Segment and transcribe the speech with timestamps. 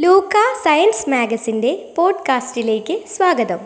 [0.00, 3.56] ലൂക്ക science മാഗസിന്റെ പോഡ്കാസ്റ്റിലേക്ക് സ്വാഗതം.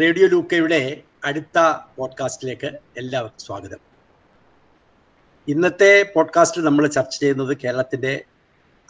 [0.00, 2.66] Radio ലൂക്കയുടെ അടുത്ത പോഡ്കാസ്റ്റിലേക്ക്
[2.96, 3.78] എല്ലാവർക്കും സ്വാഗതം.
[5.48, 8.24] ഇന്നത്തെ പോഡ്കാസ്റ്റിൽ നമ്മൾ ചർച്ച ചെയ്യുന്നത് കേരളത്തിന്റെ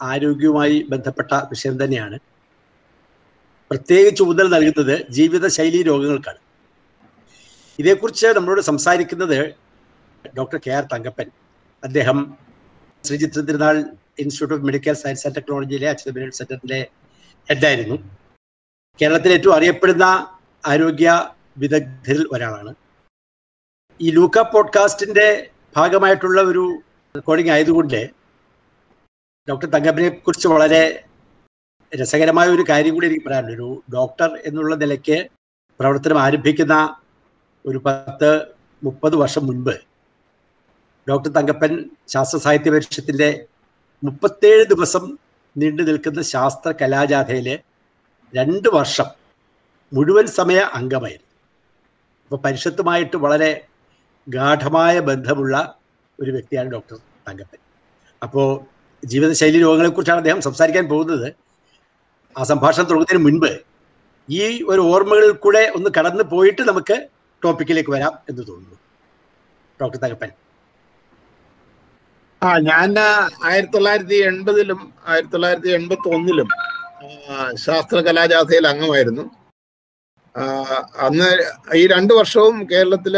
[0.01, 2.19] ആരോഗ്യവുമായി ബന്ധപ്പെട്ട വിഷയം തന്നെയാണ്.
[3.69, 6.37] പ്രത്യേകിച്ച് ഊന്നൽ നൽകുന്നത് ജീവിതശൈലി രോഗങ്ങൾക്കാണ്.
[7.79, 9.53] ഇതേക്കുറിച്ച് നമ്മളോട് സംസാരിക്കുന്നത്
[10.37, 11.31] ഡോക്ടർ കെ ആർ തങ്കപ്പൻ.
[11.83, 12.37] അദ്ദേഹം
[13.03, 13.77] Sreejith Thirunal
[14.19, 16.87] institute of medical science and ടെക്നോളജിയിലെ Achutha സെന്ററിന്റെ
[17.49, 17.95] ഹെഡായിരുന്നു
[19.01, 20.03] കേരളത്തിലെ ഏറ്റവും അറിയപ്പെടുന്ന
[20.65, 22.75] ആരോഗ്യ വിദഗ്ധരിൽ ഒരാളാണ്.
[24.01, 26.81] ഈ ലൂക്ക പോഡ്കാസ്റ്റിന്റെ ഭാഗമായിട്ടുള്ള ഒരു
[27.15, 28.09] റെക്കോർഡിംഗ് ആയതുകൊണ്ട്
[29.49, 31.03] ഡോക്ടർ തങ്കപ്പനെ കുറിച്ച് വളരെ
[31.95, 33.53] രസകരമായ ഒരു കാര്യം കൂടി എനിക്ക് പറയാനുണ്ട്.
[33.53, 35.27] ഒരു ഡോക്ടർ എന്നുള്ള നിലയ്ക്ക്
[35.79, 36.97] പ്രവർത്തനം ആരംഭിക്കുന്ന
[37.65, 38.45] ഒരു പത്ത്
[38.83, 39.92] മുപ്പത് വർഷം മുൻപ്
[41.09, 43.45] ഡോക്ടർ തങ്കപ്പൻ ശാസ്ത്ര സാഹിത്യ പരിഷത്തിന്റെ
[44.03, 45.17] മുപ്പത്തേഴ് ദിവസം
[45.57, 47.59] നീണ്ടു നിൽക്കുന്ന ശാസ്ത്ര കലാജാഥയിൽ
[48.35, 49.05] രണ്ട് വർഷം
[49.93, 51.29] മുഴുവൻ സമയ അംഗമായിരുന്നു.
[52.23, 53.67] അപ്പോൾ പരിഷത്തുമായിട്ട് വളരെ
[54.27, 55.55] ഗാഠമായ ബന്ധമുള്ള
[56.19, 57.59] ഒരു വ്യക്തിയാണ് ഡോക്ടർ തങ്കപ്പൻ.
[58.23, 58.47] അപ്പോൾ
[59.05, 61.35] ജീവിതശൈലി രോഗങ്ങളെക്കുറിച്ചാണ് അദ്ദേഹം സംസാരിക്കാൻ പോകുന്നത്.
[62.37, 63.51] ആ സംഭാഷണം തുടങ്ങുന്നതിന് മുൻപ്
[64.29, 67.07] ഈ ഒരു ഓർമ്മകളിൽ കൂടെ ഒന്ന് കടന്നു പോയിട്ട് നമുക്ക്
[67.43, 68.77] ടോപ്പിക്കിലേക്ക് വരാം എന്ന് തോന്നുന്നു.
[69.81, 70.31] ഡോക്ടർ തങ്കപ്പൻ.
[72.43, 72.89] ആ ഞാൻ
[73.47, 76.49] ആയിരത്തി തൊള്ളായിരത്തി എൺപതിലും ആയിരത്തി തൊള്ളായിരത്തി എൺപത്തി ഒന്നിലും
[77.63, 79.23] ശാസ്ത്ര കലാജാഥയിൽ അംഗമായിരുന്നു.
[80.99, 81.29] അന്ന്
[81.75, 83.15] ഈ രണ്ട് വർഷവും കേരളത്തിൽ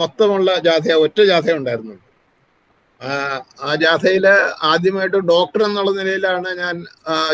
[0.00, 1.96] മൊത്തമുള്ള ജാഥ ഒറ്റ ജാഥ ഉണ്ടായിരുന്നു
[3.00, 3.12] ആ,
[3.82, 4.26] ജാഥയിൽ
[4.62, 6.74] ആദ്യമായിട്ട് ഡോക്ടർ എന്നുള്ള നിലയിലാണ് ഞാൻ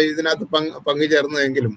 [0.07, 1.75] ഇതിനകത്ത് പങ്ക് പങ്കുചേർന്നതെങ്കിലും.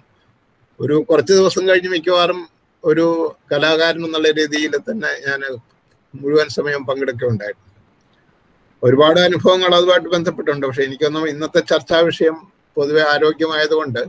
[0.80, 2.40] ഒരു കുറച്ച് ദിവസം കഴിഞ്ഞ് മിക്കവാറും
[2.84, 3.08] ഒരു
[3.52, 5.42] കലാകാരൻ എന്നുള്ള രീതിയിൽ തന്നെ ഞാൻ
[6.14, 7.68] മുഴുവൻ സമയം പങ്കെടുക്കുകയുണ്ടായിരുന്നു
[8.84, 12.38] ഒരുപാട് അനുഭവങ്ങൾ അതുമായിട്ട് ബന്ധപ്പെട്ടുണ്ട് പക്ഷെ എനിക്കൊന്നും ഇന്നത്തെ ചർച്ചാ വിഷയം
[12.78, 14.02] പൊതുവെ ആരോഗ്യമായതുകൊണ്ട്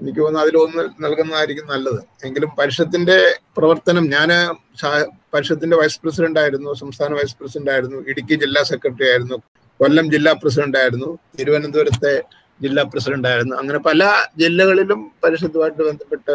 [0.00, 2.00] എനിക്ക് തോന്നുന്നു അതിലൊന്ന് നൽകുന്നതായിരിക്കും നല്ലത്.
[2.26, 3.16] എങ്കിലും പരിഷത്തിന്റെ
[3.56, 4.30] പ്രവർത്തനം ഞാൻ
[5.34, 9.38] പരിഷത്തിന്റെ വൈസ് പ്രസിഡന്റ് ആയിരുന്നു സംസ്ഥാന വൈസ് പ്രസിഡന്റ് ആയിരുന്നു ഇടുക്കി ജില്ലാ സെക്രട്ടറി ആയിരുന്നു
[9.80, 11.08] കൊല്ലം ജില്ലാ പ്രസിഡന്റ് ആയിരുന്നു
[11.38, 12.14] തിരുവനന്തപുരത്തെ
[12.64, 13.54] ജില്ലാ പ്രസിഡന്റ് ആയിരുന്നു.
[13.60, 14.02] അങ്ങനെ പല
[14.42, 16.34] ജില്ലകളിലും പരിഷത്തുമായിട്ട് ബന്ധപ്പെട്ട്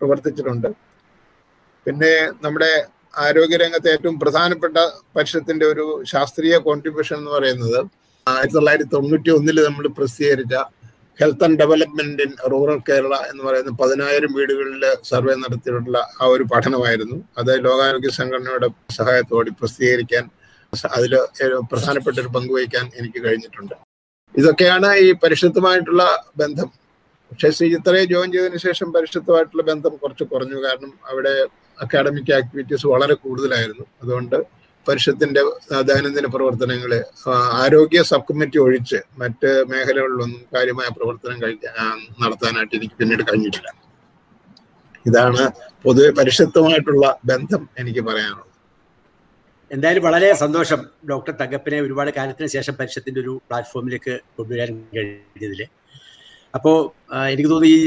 [0.00, 0.70] പ്രവർത്തിച്ചിട്ടുണ്ട്.
[1.86, 2.12] പിന്നെ
[2.46, 2.72] നമ്മുടെ
[3.14, 4.76] ആരോഗ്യരംഗത്തെ ഏറ്റവും പ്രധാനപ്പെട്ട
[5.16, 7.80] പരിഷത്തിന്റെ ഒരു ശാസ്ത്രീയ കോൺട്രിബ്യൂഷൻ എന്ന് പറയുന്നത്
[8.26, 10.54] ആയിരത്തി തൊള്ളായിരത്തി തൊണ്ണൂറ്റി ഒന്നിൽ നമ്മൾ പ്രസിദ്ധീകരിച്ച
[11.18, 17.16] health and development in rural Kerala എന്ന് പറയുന്ന പതിനായിരം വീടുകളിൽ സർവേ നടത്തിയിട്ടുള്ള ആ ഒരു പഠനമായിരുന്നു.
[17.40, 18.68] അത് ലോകാരോഗ്യ സംഘടനയുടെ
[18.98, 20.24] സഹായത്തോടെ പ്രസിദ്ധീകരിക്കാൻ
[20.96, 21.14] അതിൽ
[21.70, 23.74] പ്രധാനപ്പെട്ട ഒരു പങ്കുവഹിക്കാൻ എനിക്ക് കഴിഞ്ഞിട്ടുണ്ട്.
[24.34, 26.02] ഇതൊക്കെയാണ് ഈ പരിഷത്തുമായിട്ടുള്ള
[26.42, 26.68] ബന്ധം.
[27.30, 30.58] പക്ഷേ ശ്രീചിത്രയെ ജോയിൻ ചെയ്തതിനു ശേഷം പരിഷത്തുമായിട്ടുള്ള ബന്ധം കുറച്ച് കുറഞ്ഞു.
[30.66, 31.34] കാരണം അവിടെ
[31.84, 33.86] അക്കാഡമിക് ആക്ടിവിറ്റീസ് വളരെ കൂടുതലായിരുന്നു.
[34.02, 34.38] അതുകൊണ്ട്
[34.86, 35.40] പരിഷത്തിന്റെ
[35.88, 36.92] ദൈനംദിന പ്രവർത്തനങ്ങൾ
[37.62, 43.70] ആരോഗ്യ സബ് കമ്മിറ്റി ഒഴിച്ച് മറ്റ് മേഖലകളിലൊന്നും കാര്യമായ പ്രവർത്തനം കഴിക്കാൻ നടത്താനായിട്ട് എനിക്ക് പിന്നീട് കഴിഞ്ഞിട്ടില്ല.
[45.08, 45.42] ഇതാണ്
[45.84, 48.46] പൊതുവെ പരിഷത്തുമായിട്ടുള്ള ബന്ധം എനിക്ക് പറയാനുള്ളത്.
[49.70, 50.80] എന്തായാലും വളരെ സന്തോഷം
[51.10, 55.60] ഡോക്ടർ തങ്കപ്പനെ ഒരുപാട് കാലത്തിന് ശേഷം പരിഷത്തിന്റെ ഒരു പ്ലാറ്റ്ഫോമിലേക്ക് കൊണ്ടുവരാൻ കഴിഞ്ഞതിൽ
[56.54, 56.76] അപ്പോൾ
[57.32, 57.80] എനിക്ക് തോന്നുന്നു ഈ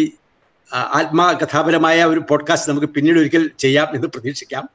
[0.73, 4.69] ആത്മകഥാപരമായ ഒരു പോഡ്കാസ്റ്റ് നമുക്ക് പിന്നീട് ഒരിക്കൽ ചെയ്യാം എന്ന് പ്രതീക്ഷിക്കാം.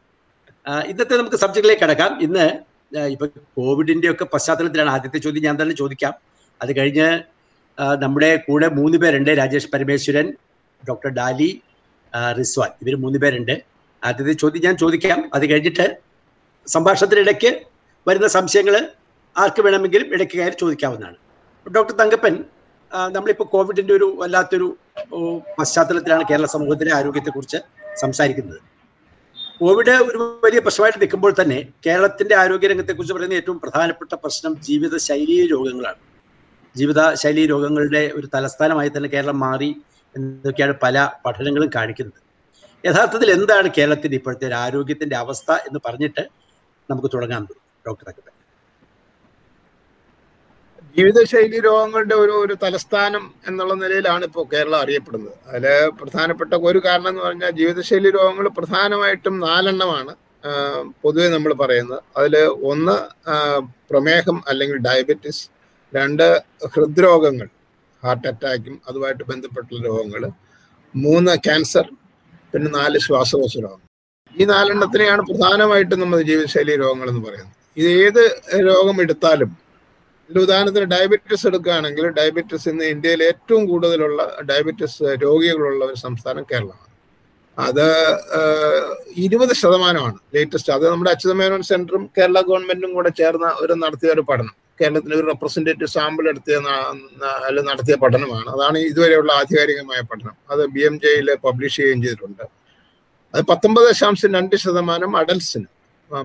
[0.87, 2.23] ഇന്നത്തെ നമുക്ക് സബ്ജക്റ്റിലേക്ക് കിടക്കാം.
[2.23, 2.51] ഇന്ന്
[2.99, 3.27] ഇപ്പൊ
[3.57, 6.15] കോവിഡിന്റെ ഒക്കെ പശ്ചാത്തലത്തിലാണ് ആദ്യത്തെ ചോദ്യം ഞാൻ തന്നെ ചോദിക്കാം.
[6.63, 7.21] അത് കഴിഞ്ഞ്
[7.99, 9.31] നമ്മുടെ കൂടെ മൂന്ന് പേരുണ്ട്.
[9.31, 10.35] രാജേഷ് പരമേശ്വരൻ
[10.89, 11.61] ഡോക്ടർ ഡാലി
[12.39, 12.71] റിസ്വാൻ.
[12.83, 13.63] ഇവർ മൂന്ന് പേരുണ്ട്.
[14.05, 15.31] ആദ്യത്തെ ചോദ്യം ഞാൻ ചോദിക്കാം.
[15.35, 15.99] അത് കഴിഞ്ഞിട്ട്
[16.67, 17.61] സംഭാഷണത്തിനിടയ്ക്ക്
[18.09, 18.89] വരുന്ന സംശയങ്ങൾ
[19.39, 21.17] ആർക്ക് വേണമെങ്കിലും ഇടയ്ക്ക് കയറി ചോദിക്കാവുന്നതാണ്.
[21.75, 22.45] ഡോക്ടർ തങ്കപ്പൻ
[23.15, 24.69] നമ്മളിപ്പോൾ കോവിഡിന്റെ ഒരു വല്ലാത്തൊരു
[25.59, 27.59] പശ്ചാത്തലത്തിലാണ് കേരള സമൂഹത്തിലെ ആരോഗ്യത്തെക്കുറിച്ച്
[28.03, 28.61] സംസാരിക്കുന്നത്.
[29.61, 36.01] കോവിഡ് ഒരു വലിയ പ്രശ്നമായിട്ട് നിൽക്കുമ്പോൾ തന്നെ കേരളത്തിന്റെ ആരോഗ്യരംഗത്തെക്കുറിച്ച് പറയുന്ന ഏറ്റവും പ്രധാനപ്പെട്ട പ്രശ്നം ജീവിതശൈലി രോഗങ്ങളാണ്.
[36.77, 39.71] ജീവിതശൈലി രോഗങ്ങളുടെ ഒരു തലസ്ഥാനമായി തന്നെ കേരളം മാറി
[40.15, 42.21] എന്നൊക്കെയാണ് പല പഠനങ്ങളും കാണിക്കുന്നത്.
[42.85, 46.25] യഥാർത്ഥത്തിൽ എന്താണ് കേരളത്തിന്റെ ഇപ്പോഴത്തെ ആരോഗ്യത്തിന്റെ അവസ്ഥ എന്ന് പറഞ്ഞിട്ട്
[46.91, 47.43] നമുക്ക് തുടങ്ങാൻ
[47.87, 48.35] ഡോക്ടർ തങ്കപ്പൻ
[50.97, 55.35] ജീവിതശൈലി രോഗങ്ങളുടെ ഒരു ഒരു തലസ്ഥാനം എന്നുള്ള നിലയിലാണ് ഇപ്പോൾ കേരളം അറിയപ്പെടുന്നത്.
[55.49, 55.67] അതിൽ
[56.01, 60.13] പ്രധാനപ്പെട്ട ഒരു കാരണം എന്ന് പറഞ്ഞാൽ ജീവിതശൈലി രോഗങ്ങൾ പ്രധാനമായിട്ടും നാലെണ്ണമാണ്
[61.05, 62.01] പൊതുവെ നമ്മൾ പറയുന്നത്.
[62.19, 62.35] അതിൽ
[62.73, 62.97] ഒന്ന്
[63.91, 65.45] പ്രമേഹം അല്ലെങ്കിൽ ഡയബറ്റിസ്
[65.93, 66.27] രണ്ട്
[66.75, 67.49] ഹൃദ്രോഗങ്ങൾ
[68.03, 70.25] ഹാർട്ട് അറ്റാക്കും അതുമായിട്ട് ബന്ധപ്പെട്ടുള്ള രോഗങ്ങൾ
[70.95, 71.87] മൂന്ന് ക്യാൻസർ
[72.55, 73.85] പിന്നെ നാല് ശ്വാസകോശ രോഗം
[74.35, 77.57] ഈ നാലെണ്ണത്തിനെയാണ് പ്രധാനമായിട്ടും നമ്മൾ ജീവിതശൈലി രോഗങ്ങൾ എന്ന് പറയുന്നത്.
[77.77, 78.23] ഇത് ഏത്
[78.69, 79.51] രോഗം എടുത്താലും
[80.37, 86.85] ഉദാഹരണത്തിന് ഡയബറ്റീസ് എടുക്കുകയാണെങ്കിൽ ഡയബറ്റീസ് ഇന്ന് ഇന്ത്യയിൽ ഏറ്റവും കൂടുതലുള്ള ഡയബറ്റീസ് രോഗികളുള്ള ഒരു സംസ്ഥാനം കേരളമാണ്.
[87.59, 87.87] അത്
[89.25, 94.55] ഇരുപത് ശതമാനമാണ് ലേറ്റസ്റ്റ് അത് നമ്മുടെ അച്യുതമേനോൻ സെന്ററും കേരള ഗവൺമെന്റും കൂടെ ചേർന്ന ഒരു നടത്തിയ ഒരു പഠനം.
[94.81, 96.57] കേരളത്തിലെ ഒരു റെപ്രസെന്റേറ്റീവ് സാമ്പിൾ എടുത്തിയ
[97.49, 98.47] അല്ല നടത്തിയ പഠനമാണ്.
[98.55, 100.37] അതാണ് ഇതുവരെയുള്ള ആധികാരികമായ പഠനം.
[100.53, 102.45] അത് ബി എം ജെയിൽ പബ്ലിഷ് ചെയ്യുകയും ചെയ്തിട്ടുണ്ട്.
[103.35, 105.69] അത് പത്തൊമ്പത് ദശാംശം രണ്ട് ശതമാനം അഡൽസിന്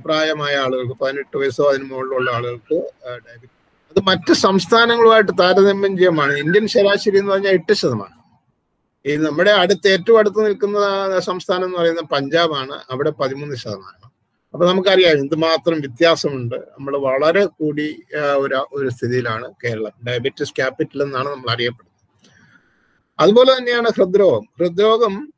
[0.06, 2.78] പ്രായമായ ആളുകൾക്ക് പതിനെട്ട് വയസ്സോ അതിന് മുകളിലുള്ള ആളുകൾക്ക്
[3.26, 3.53] ഡയബറ്റിസ്
[3.96, 8.20] അത് മറ്റ് സംസ്ഥാനങ്ങളുമായിട്ട് താരതമ്യം ചെയ്യുമ്പോൾ ഇന്ത്യൻ ശരാശരി എന്ന് പറഞ്ഞാൽ എട്ട് ശതമാനം.
[9.06, 12.76] ഈ നമ്മുടെ അടുത്ത് ഏറ്റവും അടുത്ത് നിൽക്കുന്ന സംസ്ഥാനം എന്ന് പറയുന്നത് പഞ്ചാബാണ്.
[12.92, 14.10] അവിടെ പതിമൂന്ന് ശതമാനം.
[14.54, 16.56] അപ്പൊ നമുക്കറിയാം എന്തുമാത്രം വ്യത്യാസമുണ്ട്.
[16.56, 17.88] നമ്മൾ വളരെ കൂടി
[18.38, 19.94] ഒരു ഒരു സ്ഥിതിയിലാണ് കേരളം.
[20.08, 21.92] ഡയബറ്റിസ് ക്യാപിറ്റൽ എന്നാണ് നമ്മൾ അറിയപ്പെടുന്നത്.
[23.20, 24.46] അതുപോലെ തന്നെയാണ് ഹൃദ്രോഗം.
[24.60, 25.34] ഹൃദ്രോഗം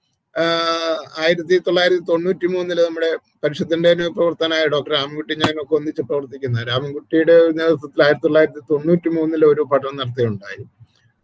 [1.23, 3.09] ആയിരത്തി തൊള്ളായിരത്തി തൊണ്ണൂറ്റി മൂന്നിൽ നമ്മുടെ
[3.43, 9.95] പരിഷത്തിന്റെ പ്രവർത്തനായ ഡോക്ടർ രാമൻകുട്ടി ഞാനൊക്കെ ഒന്നിച്ച് പ്രവർത്തിക്കുന്ന രാമൻകുട്ടിയുടെ നേതൃത്വത്തിൽ ആയിരത്തി തൊള്ളായിരത്തി തൊണ്ണൂറ്റി മൂന്നിൽ ഒരു പഠനം
[9.97, 10.63] നടത്തിയുണ്ടായി.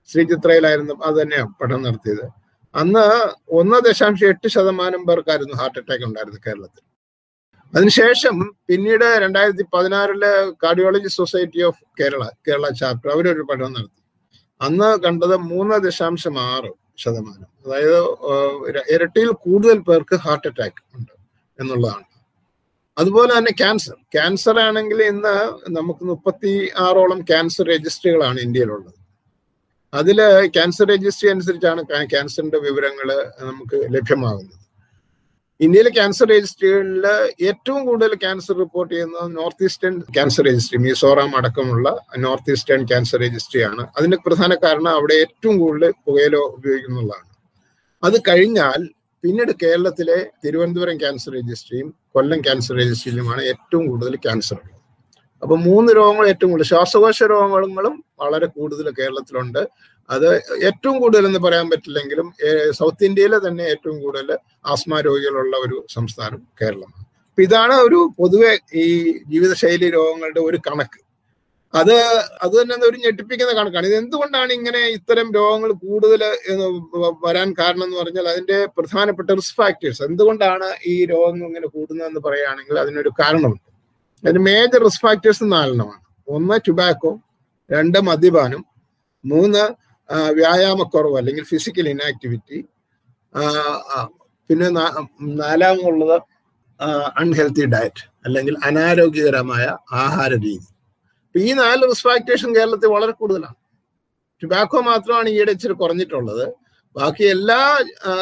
[0.09, 2.25] ശ്രീചിത്രയിലായിരുന്നു അത് തന്നെയാണ് പഠനം നടത്തിയത്.
[2.75, 3.05] അന്ന്
[3.59, 6.83] ഒന്ന് ദശാംശം എട്ട് ശതമാനം പേർക്കായിരുന്നു ഹാർട്ട് അറ്റാക്ക് ഉണ്ടായിരുന്നത് കേരളത്തിൽ.
[7.73, 8.35] അതിനുശേഷം
[8.67, 10.23] പിന്നീട് രണ്ടായിരത്തി പതിനാറിൽ
[10.63, 14.01] cardiology society of Kerala Kerala chapter അവരൊരു പഠനം നടത്തി.
[14.61, 16.71] അന്ന് കണ്ടത് മൂന്ന് ദശാംശം ആറ്.
[17.03, 17.50] ശതമാനം.
[17.65, 18.00] അതായത്
[18.95, 21.13] ഇരട്ടിയിൽ കൂടുതൽ പേർക്ക് ഹാർട്ട് അറ്റാക്ക് ഉണ്ട്
[21.59, 22.07] എന്നുള്ളതാണ്.
[22.98, 23.95] അതുപോലെ തന്നെ ക്യാൻസർ.
[24.15, 25.36] ക്യാൻസർ ആണെങ്കിൽ ഇന്ന്
[25.77, 26.53] നമുക്ക് മുപ്പത്തി
[26.86, 28.98] ആറോളം ക്യാൻസർ രജിസ്ട്രികളാണ് ഇന്ത്യയിലുള്ളത്.
[29.94, 30.19] അതിൽ
[30.56, 31.81] ക്യാൻസർ രജിസ്ട്രി അനുസരിച്ചാണ്
[32.13, 33.09] ക്യാൻസറിന്റെ വിവരങ്ങൾ
[33.50, 34.57] നമുക്ക് ലഭ്യമാകുന്നത്.
[35.65, 37.03] ഇന്ത്യയിലെ ക്യാൻസർ രജിസ്ട്രികളിൽ
[37.49, 41.87] ഏറ്റവും കൂടുതൽ ക്യാൻസർ റിപ്പോർട്ട് ചെയ്യുന്നത് north eastern cancer registry Mizoram അടക്കമുള്ള
[42.23, 47.27] നോർത്ത് ഈസ്റ്റേൺ ക്യാൻസർ രജിസ്ട്രിയാണ് അതിന് പ്രധാന കാരണം അവിടെ ഏറ്റവും കൂടുതൽ പുകയില ഉപയോഗിക്കുന്നുള്ളതാണ്.
[48.03, 48.81] അത് കഴിഞ്ഞാൽ
[49.23, 54.77] പിന്നീട് കേരളത്തിലെ തിരുവനന്തപുരം ക്യാൻസർ രജിസ്ട്രിയും കൊല്ലം ക്യാൻസർ രജിസ്ട്രിയിലുമാണ് ഏറ്റവും കൂടുതൽ ക്യാൻസർ ഉള്ളത്.
[55.41, 59.61] അപ്പൊ മൂന്ന് രോഗങ്ങൾ ഏറ്റവും കൂടുതൽ ശ്വാസകോശ രോഗങ്ങളും വളരെ കൂടുതൽ കേരളത്തിലുണ്ട്.
[60.09, 60.27] അത്
[60.68, 62.33] ഏറ്റവും കൂടുതൽ എന്ന് പറയാൻ പറ്റില്ലെങ്കിലും
[62.71, 67.06] സൗത്ത് ഇന്ത്യയിലെ തന്നെ ഏറ്റവും കൂടുതൽ ആസ്മ രോഗികളുള്ള ഒരു സംസ്ഥാനം കേരളമാണ്.
[67.30, 68.86] അപ്പൊ ഇതാണ് ഒരു പൊതുവെ ഈ
[69.21, 71.00] ജീവിതശൈലി രോഗങ്ങളുടെ ഒരു കണക്ക്.
[71.74, 71.94] അത്
[72.42, 73.86] അത് തന്നെ ഒരു ഞെട്ടിപ്പിക്കുന്ന കണക്കാണ്.
[73.86, 76.24] ഇത് എന്തുകൊണ്ടാണ് ഇങ്ങനെ ഇത്തരം രോഗങ്ങൾ കൂടുതൽ
[77.25, 83.12] വരാൻ കാരണം എന്ന് പറഞ്ഞാൽ അതിന്റെ പ്രധാനപ്പെട്ട റിസ്ക് ഫാക്ടേഴ്സ് എന്തുകൊണ്ടാണ് ഈ രോഗങ്ങൾ ഇങ്ങനെ കൂടുന്നതെന്ന് പറയുകയാണെങ്കിൽ അതിനൊരു
[83.19, 83.69] കാരണമുണ്ട്.
[84.24, 86.04] അതിന് മേജർ റിസ്ക് ഫാക്ടേഴ്സ് നാലെണ്ണമാണ്.
[86.27, 87.19] ഒന്ന് ടുബാക്കോ
[87.71, 88.65] രണ്ട് മദ്യപാനം.
[89.25, 89.63] മൂന്ന്
[90.37, 92.59] വ്യായാമക്കുറവ് അല്ലെങ്കിൽ ഫിസിക്കൽ ഇനാക്ടിവിറ്റി
[94.49, 94.67] പിന്നെ
[95.43, 96.17] നാലാമുള്ളത്
[97.21, 99.65] അൺഹെൽത്തി ഡയറ്റ് അല്ലെങ്കിൽ അനാരോഗ്യകരമായ
[100.03, 100.67] ആഹാര രീതി.
[101.35, 103.57] ഈ നാല് റിസ്ക് ഫാക്ടേഴ്സും കേരളത്തിൽ വളരെ കൂടുതലാണ്.
[104.43, 106.45] ടുബാക്കോ മാത്രമാണ് ഈയിടെ ഇച്ചിരി കുറഞ്ഞിട്ടുള്ളത്.
[106.95, 107.59] ബാക്കി എല്ലാ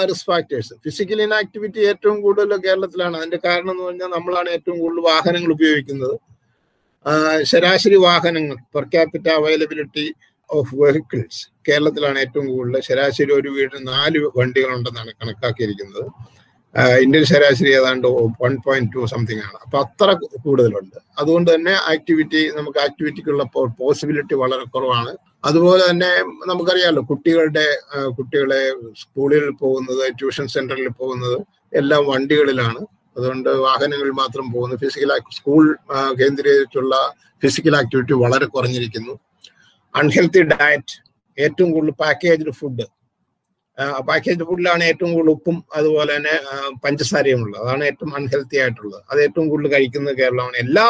[0.09, 3.15] റിസ്ക് ഫിസിക്കൽ ഇനാക്ടിവിറ്റി ഏറ്റവും കൂടുതൽ കേരളത്തിലാണ്.
[3.17, 6.15] അതിന്റെ കാരണം എന്ന് പറഞ്ഞാൽ നമ്മളാണ് ഏറ്റവും കൂടുതൽ വാഹനങ്ങൾ ഉപയോഗിക്കുന്നത്.
[7.51, 10.05] ശരാശരി വാഹനങ്ങൾ per capita availability
[10.57, 16.05] of vehicles കേരളത്തിലാണ് ഏറ്റവും കൂടുതൽ ശരാശരി ഒരു വീടിന് നാല് വണ്ടികളുണ്ടെന്നാണ് കണക്കാക്കിയിരിക്കുന്നത്.
[17.03, 18.07] ഇന്ത്യൻ ശരാശരി ഏതാണ്ട്
[18.41, 19.57] വൺ പോയിന്റ് ടു സംതിങ് ആണ്.
[19.65, 20.97] അപ്പൊ അത്ര കൂടുതലുണ്ട്.
[21.19, 23.43] അതുകൊണ്ട് തന്നെ ആക്ടിവിറ്റി നമുക്ക് ആക്ടിവിറ്റിക്കുള്ള
[23.79, 25.13] പോസിബിലിറ്റി വളരെ കുറവാണ്.
[25.45, 26.11] അതുപോലെ തന്നെ
[26.47, 27.65] നമുക്കറിയാമല്ലോ കുട്ടികളുടെ
[28.17, 28.61] കുട്ടികളെ
[29.01, 31.37] സ്കൂളിൽ പോകുന്നത് ട്യൂഷൻ സെന്ററിൽ പോകുന്നത്
[31.81, 32.81] എല്ലാം വണ്ടികളിലാണ്.
[33.17, 34.75] അതുകൊണ്ട് വാഹനങ്ങൾ മാത്രം പോകുന്നു.
[34.75, 35.63] ഫിസിക്കൽ സ്കൂൾ
[36.21, 36.95] കേന്ദ്രീകരിച്ചുള്ള
[37.43, 39.13] ഫിസിക്കൽ ആക്ടിവിറ്റി വളരെ കുറഞ്ഞിരിക്കുന്നു.
[39.95, 40.95] അൺഹെൽത്തി ഡയറ്റ്
[41.37, 42.85] ഏറ്റവും കൂടുതൽ പാക്കേജ്ഡ് ഫുഡ്
[44.07, 46.33] പാക്കേജ്ഡ് ഫുഡിലാണ് ഏറ്റവും കൂടുതൽ ഉപ്പും അതുപോലെ തന്നെ
[46.83, 47.61] പഞ്ചസാരയും ഉള്ളത്.
[47.63, 49.01] അതാണ് ഏറ്റവും അൺഹെൽത്തി ആയിട്ടുള്ളത്.
[49.11, 50.57] അത് ഏറ്റവും കൂടുതൽ കഴിക്കുന്നത് കേരളമാണ്.
[50.57, 50.85] എല്ലാ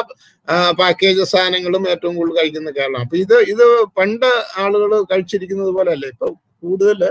[0.79, 3.05] പാക്കേജ് സാധനങ്ങളും ഏറ്റവും കൂടുതൽ കഴിക്കുന്നത് കേരളമാണ്.
[3.07, 3.65] അപ്പൊ ഇത് ഇത്
[3.97, 4.29] പണ്ട്
[4.63, 6.29] ആളുകൾ കഴിച്ചിരിക്കുന്നത് പോലെ അല്ല ഇപ്പൊ
[6.63, 7.01] കൂടുതൽ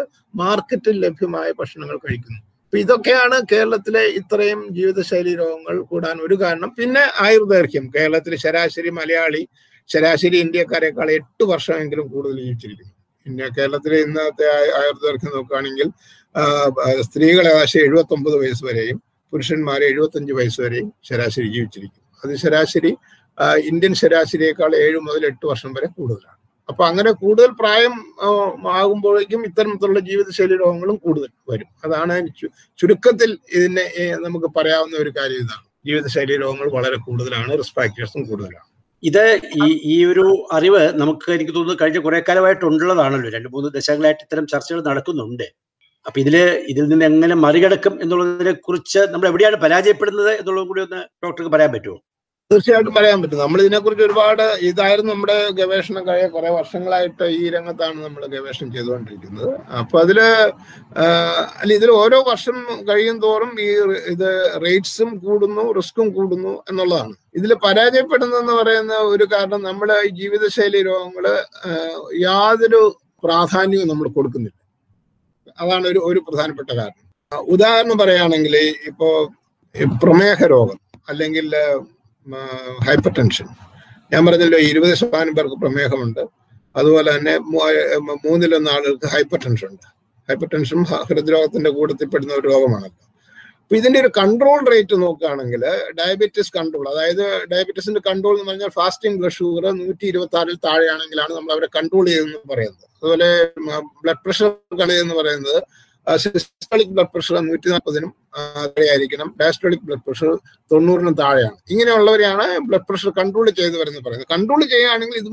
[0.43, 2.41] മാർക്കറ്റിൽ ലഭ്യമായ ഭക്ഷണങ്ങൾ കഴിക്കുന്നു.
[2.65, 6.71] അപ്പൊ ഇതൊക്കെയാണ് കേരളത്തിലെ ഇത്രയും ജീവിതശൈലി രോഗങ്ങൾ കൂടാൻ ഒരു കാരണം.
[6.79, 7.93] പിന്നെ ആയുർദൈർഘ്യം.
[7.97, 9.43] കേരളത്തിലെ ശരാശരി മലയാളി
[9.93, 12.95] ശരാശരി ഇന്ത്യക്കാരെക്കാൾ എട്ട് വർഷമെങ്കിലും കൂടുതൽ ജീവിച്ചിരിക്കുന്നു.
[13.27, 14.47] പിന്നെ കേരളത്തിലെ ഇന്നത്തെ
[14.81, 15.89] ആയുർദൈർഘ്യം നോക്കുകയാണെങ്കിൽ
[17.09, 18.99] സ്ത്രീകൾ ഏകദേശം എഴുപത്തി ഒമ്പത് വയസ്സ് വരെയും
[19.33, 22.93] പുരുഷന്മാർ എഴുപത്തഞ്ച് വയസ്സ് വരെയും ശരാശരി ജീവിച്ചിരിക്കും അത് ശരാശരി
[23.71, 26.37] ഇന്ത്യൻ ശരാശരിയേക്കാൾ ഏഴ് മുതൽ എട്ട് വർഷം വരെ കൂടുതലാണ്.
[26.69, 27.95] അപ്പൊ അങ്ങനെ കൂടുതൽ പ്രായം
[28.79, 31.69] ആകുമ്പോഴേക്കും ഇത്തരത്തിലുള്ള ജീവിതശൈലി രോഗങ്ങളും കൂടുതൽ വരും.
[31.85, 32.15] അതാണ്
[32.81, 33.85] ചുരുക്കത്തിൽ ഇതിനെ
[34.25, 35.65] നമുക്ക് പറയാവുന്ന ഒരു കാര്യം ഇതാണ്.
[35.89, 38.68] ജീവിതശൈലി രോഗങ്ങൾ വളരെ കൂടുതലാണ് റിസ്ക് ഫാക്ടേഴ്സും കൂടുതലാണ്.
[39.03, 39.23] ഇത്
[39.59, 40.25] ഈ ഈ ഒരു
[40.57, 45.47] അറിവ് നമുക്ക് എനിക്ക് തോന്നുന്നു കഴിഞ്ഞ കുറെ കാലമായിട്ടുള്ളതാണല്ലോ രണ്ട് മൂന്ന് ദശകങ്ങളായിട്ട് ഇത്തരം ചർച്ചകൾ നടക്കുന്നുണ്ട്.
[46.07, 46.37] അപ്പൊ ഇതിൽ
[46.73, 51.99] ഇതിൽ നിന്ന് എങ്ങനെ മറികടക്കും എന്നുള്ളതിനെ കുറിച്ച് നമ്മൾ എവിടെയാണ് പരാജയപ്പെടുന്നത് എന്നുള്ളതും കൂടി ഒന്ന് ഡോക്ടർക്ക് പറയാൻ പറ്റുമോ?
[52.51, 53.41] തീർച്ചയായിട്ടും പറയാൻ പറ്റും.
[53.45, 59.51] നമ്മൾ ഇതിനെക്കുറിച്ച് ഒരുപാട് ഇതായിരുന്നു നമ്മുടെ ഗവേഷണം കഴിഞ്ഞ കുറെ വർഷങ്ങളായിട്ട് ഈ രംഗത്താണ് നമ്മൾ ഗവേഷണം ചെയ്തുകൊണ്ടിരിക്കുന്നത്.
[59.81, 60.19] അപ്പൊ അതിൽ
[61.63, 62.57] അല്ല ഇതിൽ ഓരോ വർഷം
[62.91, 63.69] കഴിയും തോറും ഈ
[64.13, 64.29] ഇത്
[64.65, 67.15] റേറ്റ്സും കൂടുന്നു റിസ്ക്കും കൂടുന്നു എന്നുള്ളതാണ്.
[67.41, 71.27] ഇതിൽ പരാജയപ്പെടുന്നതെന്ന് പറയുന്ന ഒരു കാരണം നമ്മുടെ ജീവിതശൈലി രോഗങ്ങൾ
[72.27, 72.83] യാതൊരു
[73.27, 74.59] പ്രാധാന്യവും നമ്മൾ കൊടുക്കുന്നില്ല.
[75.59, 77.05] അതാണ് ഒരു ഒരു പ്രധാനപ്പെട്ട കാരണം.
[77.55, 78.57] ഉദാഹരണം പറയുകയാണെങ്കിൽ
[78.91, 79.11] ഇപ്പോ
[80.03, 80.79] പ്രമേഹ രോഗം
[81.11, 81.49] അല്ലെങ്കിൽ
[82.87, 83.49] ഹൈപ്പർ ടെൻഷൻ
[84.13, 86.23] ഞാൻ പറഞ്ഞല്ലോ ഇരുപത് ശതമാനം പേർക്ക് പ്രമേഹമുണ്ട്.
[86.77, 87.35] അതുപോലെ തന്നെ
[88.25, 89.87] മൂന്നിലൊന്ന് ആളുകൾക്ക് ഹൈപ്പർ ടെൻഷൻ ഉണ്ട്.
[90.29, 90.79] ഹൈപ്പർ ടെൻഷൻ
[91.11, 92.99] ഹൃദ്രോഗത്തിന്റെ കൂട്ടത്തിൽപ്പെടുന്ന ഒരു രോഗമാണല്ലോ.
[93.63, 95.63] അപ്പൊ ഇതിന്റെ ഒരു കൺട്രോൾ റേറ്റ് നോക്കുകയാണെങ്കിൽ
[95.99, 101.53] ഡയബറ്റീസ് കൺട്രോൾ അതായത് ഡയബറ്റീസിന്റെ കൺട്രോൾ എന്ന് പറഞ്ഞാൽ ഫാസ്റ്റിംഗ് ബ്ലഡ് ഷുഗർ നൂറ്റി ഇരുപത്തി ആറിൽ താഴെയാണെങ്കിലാണ് നമ്മൾ
[101.55, 102.87] അവരെ കൺട്രോൾ ചെയ്തെന്ന് പറയുന്നത്.
[102.99, 103.29] അതുപോലെ
[104.03, 104.51] ബ്ലഡ് പ്രഷർ
[104.83, 105.59] കളയെന്ന് പറയുന്നത്
[106.17, 110.31] സിസ്റ്റോളിക് ബ്ലഡ് പ്രഷർ നൂറ്റി നാൽപ്പതിനും താഴെയായിരിക്കണം ഡയസ്റ്റോളിക് ബ്ലഡ് പ്രഷർ
[110.73, 111.57] തൊണ്ണൂറിനും താഴെയാണ്.
[111.71, 114.29] ഇങ്ങനെയുള്ളവരെയാണ് ബ്ലഡ് പ്രഷർ കൺട്രോൾ ചെയ്ത് വരുന്നത് പറയുന്നത്.
[114.35, 115.31] കൺട്രോൾ ചെയ്യുകയാണെങ്കിൽ ഇത്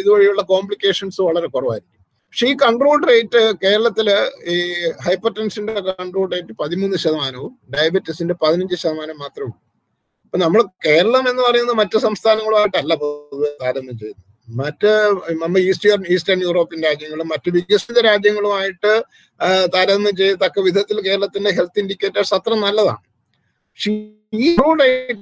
[0.00, 2.00] ഇതുവഴിയുള്ള കോംപ്ലിക്കേഷൻസ് വളരെ കുറവായിരിക്കും.
[2.28, 4.08] പക്ഷേ ഈ കൺട്രോൾ റേറ്റ് കേരളത്തിൽ
[4.54, 4.56] ഈ
[5.06, 9.58] ഹൈപ്പർ ടെൻഷന്റെ കൺട്രോൾ റേറ്റ് പതിമൂന്ന് ശതമാനവും ഡയബറ്റീസിന്റെ പതിനഞ്ച് ശതമാനം മാത്രമേ ഉള്ളൂ.
[10.24, 14.24] അപ്പൊ നമ്മൾ കേരളം എന്ന് പറയുന്നത് മറ്റു സംസ്ഥാനങ്ങളുമായിട്ടല്ല താരതമ്യം ചെയ്യുന്നത്.
[14.48, 14.90] മറ്റ്
[15.42, 19.04] നമ്മൾ ഈസ്റ്റേൺ ഈസ്റ്റേൺ യൂറോപ്യൻ രാജ്യങ്ങളും മറ്റ് വികസിത രാജ്യങ്ങളുമായിട്ട്
[19.74, 23.02] താരതമ്യം ചെയ്യത്തക്ക വിധത്തിൽ കേരളത്തിന്റെ ഹെൽത്ത് ഇൻഡിക്കേറ്റേഴ്സ് അത്ര നല്ലതാണ്.
[23.70, 23.90] പക്ഷേ
[24.34, 24.56] ഈ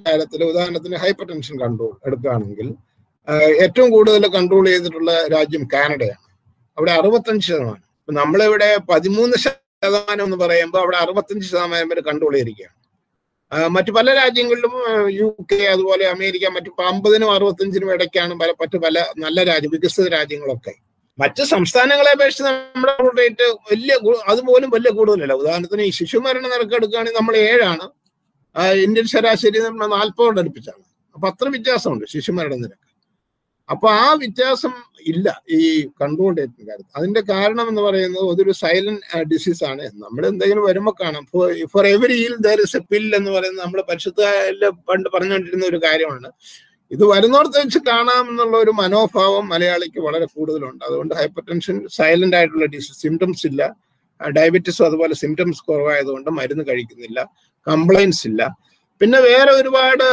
[0.07, 2.75] കാര്യത്തിൽ ഉദാഹരണത്തിന് ഹൈപ്പർ ടെൻഷൻ കൺട്രോൾ എടുക്കുകയാണെങ്കിൽ
[3.65, 6.25] ഏറ്റവും കൂടുതൽ കൺട്രോൾ ചെയ്തിട്ടുള്ള രാജ്യം കാനഡയാണ്.
[6.79, 7.85] അവിടെ അറുപത്തഞ്ച് ശതമാനം.
[8.13, 12.77] നമ്മളിവിടെ പതിമൂന്ന് ശതമാനം എന്ന് പറയുമ്പോൾ അവിടെ അറുപത്തഞ്ച് ശതമാനം വരെ കൺട്രോൾ ചെയ്തിരിക്കുകയാണ്.
[13.75, 14.75] മറ്റു പല രാജ്യങ്ങളിലും
[15.21, 20.75] യു കെ അതുപോലെ അമേരിക്ക മറ്റു അമ്പതിനും അറുപത്തഞ്ചിനും ഇടയ്ക്കാണ് പല മറ്റു പല നല്ല രാജ്യം വികസിത രാജ്യങ്ങളൊക്കെ.
[21.19, 23.95] മറ്റ് സംസ്ഥാനങ്ങളെ അപേക്ഷിച്ച് നമ്മുടെ റേറ്റ് വലിയ
[24.33, 25.35] അതുപോലും വലിയ കൂടുതലല്ല.
[25.43, 27.87] ഉദാഹരണത്തിന് ഈ ശിശുമരണ നിരക്ക് എടുക്കുകയാണെങ്കിൽ നമ്മൾ ഏഴാണ്.
[28.87, 30.83] ഇന്ത്യൻ ശരാശരി നമ്മൾ നാൽപ്പതോട് അടുപ്പിച്ചാണ്.
[31.15, 32.92] അപ്പൊ അത്ര വ്യത്യാസമുണ്ട് ശിശുമരണ നിരക്ക്.
[33.73, 34.73] അപ്പൊ ആ വ്യത്യാസം
[35.07, 35.61] ഇല്ല ഈ
[36.01, 36.93] കൺട്രോൾ ഡേറ്റിന്റെ കാര്യത്തിൽ.
[36.97, 39.85] അതിന്റെ കാരണം എന്ന് പറയുന്നത് അതൊരു സൈലന്റ് ഡിസീസ് ആണ്.
[39.95, 41.25] നമ്മൾ എന്തെങ്കിലും വരുമ്പോൾ കാണാം.
[41.73, 44.21] For every ill there is a pill എന്ന് പറയുന്നത് നമ്മൾ പരിശുദ്ധ
[44.89, 46.31] പണ്ട് പറഞ്ഞുകൊണ്ടിരുന്ന ഒരു കാര്യമാണ്.
[46.91, 50.85] ഇത് വരുന്നോടത്ത് വെച്ച് കാണാം എന്നുള്ള ഒരു മനോഭാവം മലയാളിക്ക് വളരെ കൂടുതലുണ്ട്.
[50.85, 53.63] അതുകൊണ്ട് ഹൈപ്പർ ടെൻഷൻ സൈലന്റ് ആയിട്ടുള്ള ഡിസീസ് സിംറ്റംസ് ഇല്ല.
[54.37, 57.21] ഡയബറ്റിസ് അതുപോലെ സിംറ്റംസ് കുറവായതുകൊണ്ട് മരുന്ന് കഴിക്കുന്നില്ല.
[57.67, 58.43] കംപ്ലൈൻസ് ഇല്ല.
[59.03, 60.05] പിന്നെ വേറെ ഒരുപാട്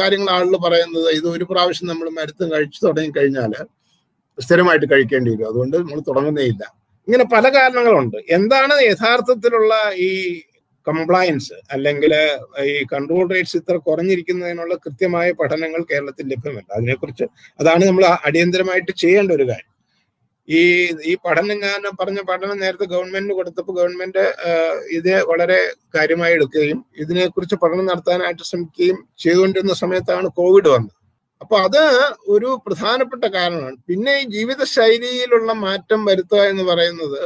[0.00, 3.52] കാര്യങ്ങൾ ആളുകൾ പറയുന്നത് ഇത് ഒരു പ്രാവശ്യം നമ്മൾ മരുത്തും കഴിച്ചു തുടങ്ങി കഴിഞ്ഞാൽ
[4.38, 5.48] സ്ഥിരമായിട്ട് കഴിക്കേണ്ടി വരും.
[5.50, 6.62] അതുകൊണ്ട് നമ്മൾ തുടങ്ങുന്നേയില്ല
[7.08, 8.16] ഇങ്ങനെ പല കാരണങ്ങളുണ്ട്.
[8.36, 9.74] എന്താണ് യഥാർത്ഥത്തിലുള്ള
[10.06, 10.10] ഈ
[10.86, 12.12] കംപ്ലയൻസ് അല്ലെങ്കിൽ
[12.70, 16.68] ഈ കൺട്രോൾ റേറ്റ്സ് ഇത്ര കുറഞ്ഞിരിക്കുന്നതിനുള്ള കൃത്യമായ പഠനങ്ങൾ കേരളത്തിൽ ലഭ്യമല്ല.
[16.78, 17.26] അതിനെക്കുറിച്ച്
[17.60, 19.71] അതാണ് നമ്മൾ അടിയന്തരമായിട്ട് ചെയ്യേണ്ട ഒരു കാര്യം.
[20.48, 20.60] ഈ
[21.10, 24.24] ഈ പഠനം ഞാൻ പറഞ്ഞ പഠനം നേരത്തെ ഗവൺമെന്റിന് കൊടുത്തപ്പോൾ ഗവൺമെന്റ്
[24.96, 25.58] ഇത് വളരെ
[25.96, 30.96] കാര്യമായി എടുക്കുകയും ഇതിനെക്കുറിച്ച് പഠനം നടത്താനായിട്ട് ശ്രമിക്കുകയും ചെയ്തുകൊണ്ടിരുന്ന സമയത്താണ് കോവിഡ് വന്നത്.
[31.42, 31.82] അപ്പൊ അത്
[32.34, 33.76] ഒരു പ്രധാനപ്പെട്ട കാരണമാണ്.
[33.88, 37.22] പിന്നെ ഈ ജീവിതശൈലിയിലുള്ള മാറ്റം വരുത്തുക എന്ന് പറയുന്നത്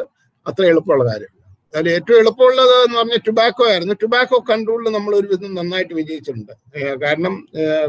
[0.47, 1.33] അത്ര എളുപ്പമുള്ള കാര്യമല്ല.
[1.75, 3.95] അതിൽ ഏറ്റവും എളുപ്പമുള്ളത് എന്ന് പറഞ്ഞാൽ ടുബാക്കോ ആയിരുന്നു.
[4.03, 6.53] ടുബാക്കോ കൺട്രോളിൽ നമ്മൾ ഒരു വിധം നന്നായിട്ട് വിജയിച്ചിട്ടുണ്ട്.
[7.05, 7.35] കാരണം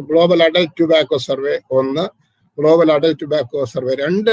[0.09, 2.05] ഗ്ലോബൽ അഡൽറ്റ് ടുബാക്കോ സർവേ ഒന്ന്
[2.57, 4.31] ഗ്ലോബൽ അഡൽട്ട് ടുബാക്കോ സർവേ രണ്ട്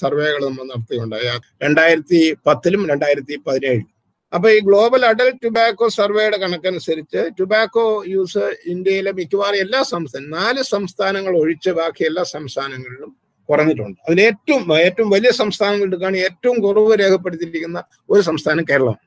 [0.00, 1.28] സർവേകൾ നമ്മൾ നടത്തിയുണ്ടായി
[1.64, 3.88] രണ്ടായിരത്തി പത്തിലും രണ്ടായിരത്തി പതിനേഴിലും.
[4.32, 7.84] അപ്പൊ ഈ ഗ്ലോബൽ അഡൽട്ട് ടുബാക്കോ സർവേയുടെ കണക്കനുസരിച്ച് ടുബാക്കോ
[8.14, 13.10] യൂസ് ഇന്ത്യയിലെ മിക്കവാറും എല്ലാ സംസ്ഥാനം നാല് സംസ്ഥാനങ്ങൾ ഒഴിച്ച് ബാക്കി എല്ലാ സംസ്ഥാനങ്ങളിലും
[13.48, 13.98] കുറഞ്ഞിട്ടുണ്ട്.
[14.06, 17.78] അതിൽ ഏറ്റവും ഏറ്റവും വലിയ സംസ്ഥാനങ്ങൾ എടുക്കുകയാണെങ്കിൽ ഏറ്റവും കുറവ് രേഖപ്പെടുത്തിയിരിക്കുന്ന
[18.10, 19.02] ഒരു സംസ്ഥാനം കേരളമാണ്.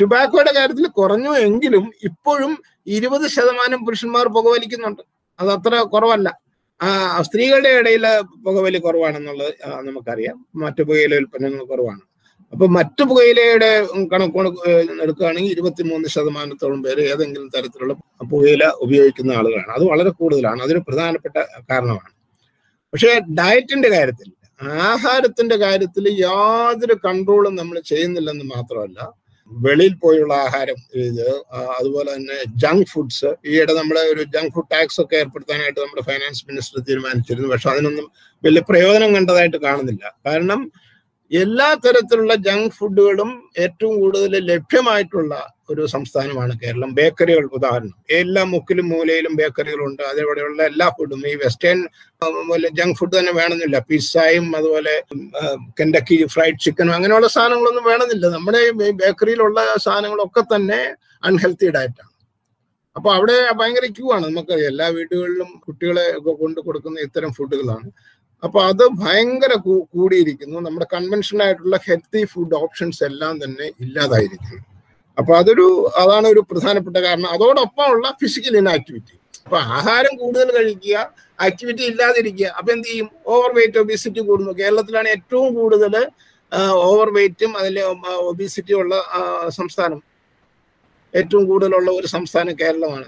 [0.00, 2.52] ടുബാക്കോയുടെ കാര്യത്തിൽ കുറഞ്ഞു എങ്കിലും ഇപ്പോഴും
[2.96, 5.02] ഇരുപത് ശതമാനം പുരുഷന്മാർ പുകവലിക്കുന്നുണ്ട്.
[5.38, 6.28] അത് അത്ര കുറവല്ല.
[6.80, 8.04] ആ സ്ത്രീകളുടെ ഇടയിൽ
[8.44, 9.52] പുകവലി കുറവാണെന്നുള്ളത്
[9.84, 10.36] നമുക്കറിയാം.
[10.54, 12.02] മറ്റു പുകയില ഉൽപ്പന്നങ്ങൾ കുറവാണ്.
[12.52, 13.70] അപ്പൊ മറ്റു പുകയിലയുടെ
[14.12, 14.48] കണക്കോട്
[15.02, 17.94] എടുക്കുകയാണെങ്കിൽ ഇരുപത്തിമൂന്ന് ശതമാനത്തോളം പേര് ഏതെങ്കിലും തരത്തിലുള്ള
[18.30, 19.72] പുകയില ഉപയോഗിക്കുന്ന ആളുകളാണ്.
[19.72, 20.62] അത് വളരെ കൂടുതലാണ്.
[20.62, 21.36] അതൊരു പ്രധാനപ്പെട്ട
[21.70, 22.10] കാരണമാണ്.
[22.92, 24.28] പക്ഷേ ഡയറ്റിന്റെ കാര്യത്തിൽ
[24.82, 28.98] ആഹാരത്തിന്റെ കാര്യത്തിൽ യാതൊരു കൺട്രോളും നമ്മൾ ചെയ്യുന്നില്ലെന്ന് മാത്രമല്ല
[29.50, 31.28] വെളിയിൽ പോയുള്ള ആഹാരം ഇത്
[31.78, 36.80] അതുപോലെ തന്നെ ജങ്ക് ഫുഡ്സ് ഈയിടെ നമ്മളെ ഒരു ജങ്ക് ഫുഡ് ടാക്സ് ഒക്കെ ഏർപ്പെടുത്താനായിട്ട് നമ്മുടെ ഫൈനാൻസ് മിനിസ്റ്റർ
[36.80, 37.48] തീരുമാനിച്ചിരുന്നു.
[37.48, 38.12] പക്ഷെ അതിനൊന്നും
[38.44, 40.14] വലിയ പ്രയോജനം കണ്ടതായിട്ട് കാണുന്നില്ല.
[40.26, 40.72] കാരണം
[41.30, 43.30] എല്ലാ തരത്തിലുള്ള ജങ്ക് ഫുഡുകളും
[43.64, 45.32] ഏറ്റവും കൂടുതൽ ലഭ്യമായിട്ടുള്ള
[45.70, 46.90] ഒരു സംസ്ഥാനമാണ് കേരളം.
[46.98, 47.96] ബേക്കറികൾ ഉദാഹരണം.
[48.18, 50.02] എല്ലാ മുക്കിലും മൂലയിലും ബേക്കറികളുണ്ട്.
[50.10, 51.78] അതേപോലെയുള്ള എല്ലാ ഫുഡും ഈ വെസ്റ്റേൺ
[52.80, 53.78] ജങ്ക് ഫുഡ് തന്നെ വേണമെന്നില്ല.
[53.88, 54.94] പിസ്സയും അതുപോലെ
[55.80, 58.26] കെൻഡക്കി ഫ്രൈഡ് ചിക്കനും അങ്ങനെയുള്ള സാധനങ്ങളൊന്നും വേണമെന്നില്ല.
[58.36, 58.72] നമ്മുടെ ഈ
[59.04, 60.80] ബേക്കറിയിലുള്ള സാധനങ്ങളൊക്കെ തന്നെ
[61.30, 62.12] അൺഹെൽത്തി ഡയറ്റാണ്
[62.96, 64.24] അപ്പൊ അവിടെ ഭയങ്കര ക്യൂ ആണ്.
[64.28, 66.04] നമുക്ക് എല്ലാ വീടുകളിലും കുട്ടികളെ
[66.42, 67.88] കൊണ്ട് കൊടുക്കുന്ന ഇത്തരം ഫുഡുകളാണ്
[68.46, 69.52] അപ്പൊ അത് ഭയങ്കര
[69.94, 70.56] കൂടിയിരിക്കുന്നു.
[70.66, 74.62] നമ്മുടെ കൺവെൻഷണൽ ആയിട്ടുള്ള ഹെൽത്തി ഫുഡ് ഓപ്ഷൻസ് എല്ലാം തന്നെ ഇല്ലാതായിരിക്കുന്നു.
[75.18, 75.66] അപ്പൊ അതൊരു
[76.02, 77.28] അതാണ് ഒരു പ്രധാനപ്പെട്ട കാരണം.
[77.36, 80.96] അതോടൊപ്പം ഉള്ള ഫിസിക്കൽ ഇൻആക്ടിവിറ്റി അപ്പൊ ആഹാരം കൂടുതൽ കഴിക്കുക
[81.46, 83.08] ആക്ടിവിറ്റി ഇല്ലാതിരിക്കുക അപ്പൊ എന്ത് ചെയ്യും?
[83.34, 84.52] ഓവർ വെയിറ്റ് ഒബിസിറ്റി കൂടുന്നു.
[84.60, 85.94] കേരളത്തിലാണ് ഏറ്റവും കൂടുതൽ
[86.88, 87.82] ഓവർ വെയിറ്റും അതിലെ
[88.30, 88.94] ഒബിസിറ്റി ഉള്ള
[89.58, 90.00] സംസ്ഥാനം.
[91.14, 93.06] ഏറ്റവും കൂടുതലുള്ള ഒരു സംസ്ഥാനം കേരളമാണ്.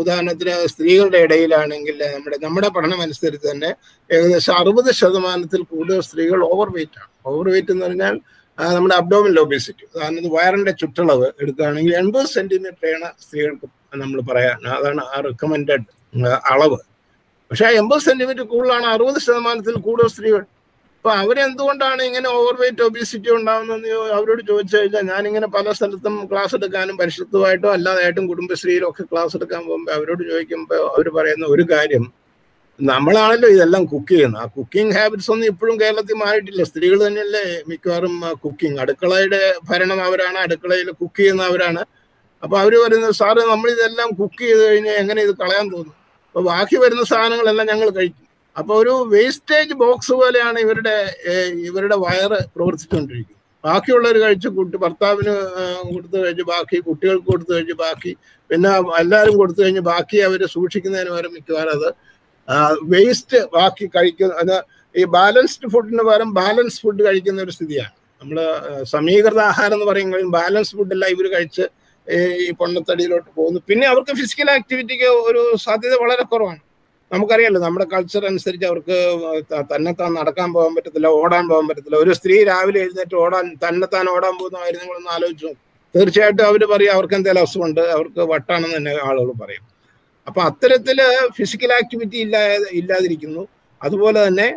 [0.00, 3.70] ഉദാഹരണത്തിന് സ്ത്രീകളുടെ ഇടയിലാണെങ്കിൽ നമ്മുടെ നമ്മുടെ പഠനം അനുസരിച്ച് തന്നെ
[4.10, 7.10] ഏകദേശം അറുപത് ശതമാനത്തിൽ കൂടുതൽ സ്ത്രീകൾ ഓവർ വെയിറ്റ് ആണ്.
[7.30, 8.16] ഓവർ വെയിറ്റ് എന്ന് പറഞ്ഞാൽ
[8.58, 13.66] നമ്മുടെ അബ്ഡോമിൻ ഒബിസിറ്റി ഉദാഹരണത്തിന് വയറിന്റെ ചുറ്റളവ് എടുക്കുകയാണെങ്കിൽ എൺപത് സെന്റിമീറ്ററാണ് സ്ത്രീകൾക്ക്
[14.02, 15.76] നമ്മൾ പറയാൻ അതാണ് ആ റെക്കമെൻഡ്
[16.52, 16.78] അളവ്.
[17.50, 20.42] പക്ഷെ എൺപത് സെന്റിമീറ്റർ കൂടുതലാണ് അറുപത് ശതമാനത്തിൽ കൂടുതൽ സ്ത്രീകൾ.
[21.06, 26.96] അപ്പൊ അവരെന്തുകൊണ്ടാണ് ഇങ്ങനെ ഓവർ വെയിറ്റ് ഒബിസിറ്റി ഉണ്ടാവുന്നതെന്ന് അവരോട് ചോദിച്ചു കഴിഞ്ഞാൽ ഞാനിങ്ങനെ പല സ്ഥലത്തും ക്ലാസ് എടുക്കാനും
[27.00, 32.04] പരിശുദ്ധമായിട്ടോ അല്ലാതായിട്ടും കുടുംബശ്രീയിലും ഒക്കെ ക്ലാസ് എടുക്കാൻ പോകുമ്പോൾ അവരോട് ചോദിക്കുമ്പോൾ അവർ പറയുന്ന ഒരു കാര്യം
[32.80, 34.42] നമ്മളാണല്ലോ ഇതെല്ലാം കുക്ക് ചെയ്യുന്നത്.
[34.42, 36.64] ആ കുക്കിംഗ് ഹാബിറ്റ്സ് ഒന്നും ഇപ്പോഴും കേരളത്തിൽ മാറിയിട്ടില്ല.
[36.70, 41.84] സ്ത്രീകൾ തന്നെയല്ലേ മിക്കവാറും കുക്കിംഗ് അടുക്കളയുടെ ഭരണം അവരാണ് അടുക്കളയിൽ കുക്ക് ചെയ്യുന്ന അവരാണ്
[42.42, 45.96] അപ്പൊ അവർ പറയുന്നത് സാറ് നമ്മൾ ഇതെല്ലാം കുക്ക് ചെയ്ത് കഴിഞ്ഞാൽ എങ്ങനെ ഇത് കളയാൻ തോന്നും?
[46.28, 48.25] അപ്പൊ ബാക്കി വരുന്ന സാധനങ്ങളെല്ലാം ഞങ്ങൾ കഴിക്കും.
[48.56, 50.96] അപ്പൊ ഒരു വേസ്റ്റേജ് ബോക്സ് പോലെയാണ് ഇവരുടെ
[51.68, 53.34] ഇവരുടെ വയറ് പ്രവർത്തിച്ചുകൊണ്ടിരിക്കുന്നത്
[53.64, 55.34] ബാക്കിയുള്ളവർ കഴിച്ച് കുട്ടി ഭർത്താവിന്
[55.94, 58.12] കൊടുത്തു കഴിഞ്ഞ് ബാക്കി കുട്ടികൾക്ക് കൊടുത്തു കഴിഞ്ഞ് ബാക്കി
[58.50, 58.70] പിന്നെ
[59.02, 61.88] എല്ലാവരും കൊടുത്തു കഴിഞ്ഞ് ബാക്കി അവർ സൂക്ഷിക്കുന്നതിന് പകരം മിക്കവാറും അത്
[62.92, 64.56] വേസ്റ്റ് ബാക്കി കഴിക്കുന്ന അത്
[64.94, 67.94] ഈ ബാലൻസ്ഡ് ഫുഡിന് പകരം ബാലൻസ് ഫുഡ് കഴിക്കുന്ന ഒരു സ്ഥിതിയാണ്.
[68.22, 68.38] നമ്മൾ
[68.92, 71.64] സമീകൃത ആഹാരം എന്ന് പറയുമ്പോൾ ബാലൻസ് ഫുഡെല്ലാം ഇവർ കഴിച്ച്
[72.44, 73.60] ഈ പൊണ്ണത്തടിയിലോട്ട് പോകുന്നു.
[73.68, 76.60] പിന്നെ അവർക്ക് ഫിസിക്കൽ ആക്ടിവിറ്റിക്ക് ഒരു സാധ്യത വളരെ കുറവാണ്.
[77.12, 78.96] നമുക്കറിയാലോ നമ്മുടെ കൾച്ചർ അനുസരിച്ച് അവർക്ക്
[79.72, 81.98] തന്നെത്താൻ നടക്കാൻ പോകാൻ പറ്റത്തില്ല ഓടാൻ പോകാൻ പറ്റത്തില്ല.
[82.04, 85.50] ഒരു സ്ത്രീ രാവിലെ എഴുന്നേറ്റ് ഓടാൻ തന്നെത്താൻ ഓടാൻ പോകുന്ന കാര്യം നിങ്ങളൊന്ന് ആലോചിച്ചു
[85.94, 89.64] തീർച്ചയായിട്ടും അവർ പറയും അവർക്ക് എന്തെങ്കിലും അസുഖമുണ്ട് അവർക്ക് വട്ടാണെന്ന് തന്നെ ആളുകൾ പറയും.
[90.26, 90.98] അപ്പൊ അത്തരത്തിൽ
[91.36, 92.42] ഫിസിക്കൽ ആക്ടിവിറ്റി ഇല്ലാ
[92.80, 93.44] ഇല്ലാതിരിക്കുന്നു.
[93.80, 94.48] അതുപോലെ തന്നെ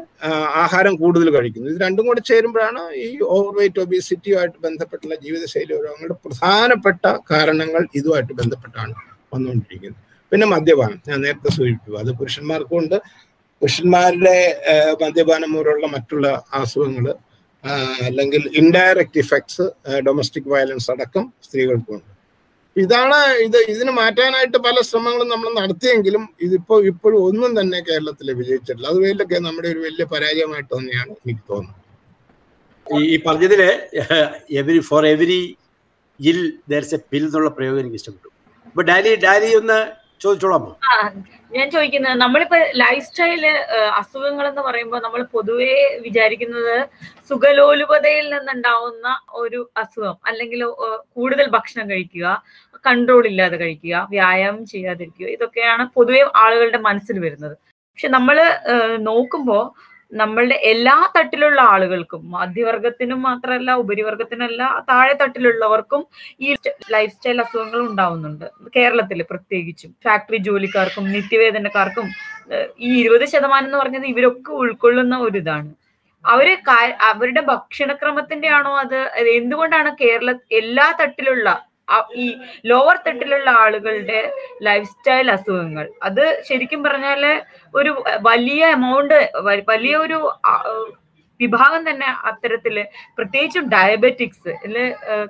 [0.63, 1.69] ആഹാരം കൂടുതൽ കഴിക്കുന്നു.
[1.71, 8.93] ഇത് രണ്ടും കൂടെ ചേരുമ്പോഴാണ് ഈ ഓവർ വെയിറ്റ് ഒബീസിറ്റിയുമായിട്ട് ബന്ധപ്പെട്ടുള്ള ജീവിതശൈലി രോഗങ്ങളുടെ പ്രധാനപ്പെട്ട കാരണങ്ങൾ ഇതുമായിട്ട് ബന്ധപ്പെട്ടാണ്
[9.33, 10.05] വന്നുകൊണ്ടിരിക്കുന്നത്.
[10.31, 10.99] പിന്നെ മദ്യപാനം.
[11.09, 11.97] ഞാൻ നേരത്തെ സൂചിപ്പിച്ചു.
[12.01, 12.97] അത് പുരുഷന്മാർക്കും ഉണ്ട്.
[13.61, 14.37] പുരുഷന്മാരുടെ
[15.01, 16.27] മദ്യപാനം മൂലമുള്ള മറ്റുള്ള
[16.59, 17.07] അസുഖങ്ങൾ
[18.07, 19.65] അല്ലെങ്കിൽ ഇൻഡയറക്റ്റ് ഇഫക്ട്സ്
[20.07, 22.07] ഡൊമസ്റ്റിക് വയലൻസ് അടക്കം സ്ത്രീകൾക്കുണ്ട്
[22.75, 23.57] ഇതാണ് ഇത്.
[23.73, 28.87] ഇതിന് മാറ്റാനായിട്ട് പല ശ്രമങ്ങളും നമ്മൾ നടത്തിയെങ്കിലും ഇതിപ്പോ ഇപ്പോഴും ഒന്നും തന്നെ കേരളത്തിൽ വിജയിച്ചിട്ടില്ല.
[28.91, 31.75] അത് വലിയൊക്കെ നമ്മുടെ ഒരു വലിയ പരാജയമായിട്ട് തന്നെയാണ് എനിക്ക് തോന്നുന്നത്.
[33.13, 33.61] ഈ പറഞ്ഞതിൽ
[34.61, 35.41] every for every
[36.19, 36.39] ill
[36.71, 38.29] there's a pill എന്നുള്ള പ്രയോഗം എനിക്ക് ഇഷ്ടപ്പെട്ടു.
[38.69, 39.79] അപ്പൊ ഡാലി ഡാലി ഒന്ന്
[40.21, 40.71] ചോദിച്ചോളാമോ
[41.51, 43.43] ഞാൻ ചോദിക്കുന്നത് നമ്മളിപ്പോ ലൈഫ് സ്റ്റൈൽ
[43.99, 46.75] അസുഖങ്ങൾ എന്ന് പറയുമ്പോൾ നമ്മൾ പൊതുവേ വിചാരിക്കുന്നത്
[47.29, 49.07] സുഖലോലുപതയിൽ നിന്നുണ്ടാവുന്ന
[49.41, 50.61] ഒരു അസുഖം അല്ലെങ്കിൽ
[51.15, 52.27] കൂടുതൽ ഭക്ഷണം കഴിക്കുക
[52.85, 57.55] കൺട്രോൾ ഇല്ലാതെ കഴിക്കുക വ്യായാമം ചെയ്യാതിരിക്കുക ഇതൊക്കെയാണ് പൊതുവെ ആളുകളുടെ മനസ്സിൽ വരുന്നത്.
[57.91, 58.37] പക്ഷെ നമ്മൾ
[59.09, 59.63] നോക്കുമ്പോൾ
[60.11, 66.01] നമ്മളുടെ എല്ലാ തട്ടിലുള്ള ആളുകൾക്കും മധ്യവർഗത്തിനും മാത്രമല്ല ഉപരിവർഗത്തിനല്ല താഴെ തട്ടിലുള്ളവർക്കും
[66.39, 66.55] ഈ
[66.95, 68.45] ലൈഫ് സ്റ്റൈൽ അസുഖങ്ങൾ ഉണ്ടാവുന്നുണ്ട്.
[68.75, 72.07] കേരളത്തിൽ പ്രത്യേകിച്ചും ഫാക്ടറി ജോലിക്കാർക്കും നിത്യവേദനക്കാർക്കും
[72.79, 75.71] ഈ ഇരുപത് ശതമാനം എന്ന് പറഞ്ഞത് ഇവരൊക്കെ ഉൾക്കൊള്ളുന്ന ഒരു ഇതാണ്
[76.25, 76.47] അവർ
[77.09, 78.99] അവരുടെ ഭക്ഷണക്രമത്തിന്റെ ആണോ അത്
[79.35, 81.49] എന്തുകൊണ്ടാണ് കേരള എല്ലാ തട്ടിലുള്ള
[82.23, 82.25] ഈ
[82.71, 84.19] ലോവർ തട്ടിലുള്ള ആളുകളുടെ
[84.67, 85.85] ലൈഫ് സ്റ്റൈൽ അസുഖങ്ങൾ.
[86.07, 87.23] അത് ശരിക്കും പറഞ്ഞാൽ
[87.73, 87.91] ഒരു
[88.29, 89.17] വലിയ എമൗണ്ട്
[89.71, 90.19] വലിയ ഒരു
[91.39, 92.75] വിഭാഗം തന്നെ അത്തരത്തിൽ
[93.17, 94.53] പ്രത്യേകിച്ചും ഡയബറ്റിക്സ്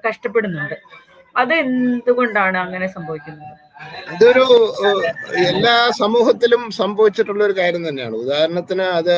[0.06, 0.78] കഷ്ടപ്പെടുന്നുണ്ട്.
[1.36, 3.56] അത് എന്തുകൊണ്ടാണ് അങ്ങനെ സംഭവിക്കുന്നത്?
[4.14, 4.46] ഇതൊരു
[5.52, 8.16] എല്ലാ സമൂഹത്തിലും സംഭവിച്ചിട്ടുള്ള ഒരു കാര്യം തന്നെയാണ്.
[8.24, 9.16] ഉദാഹരണത്തിന് അത്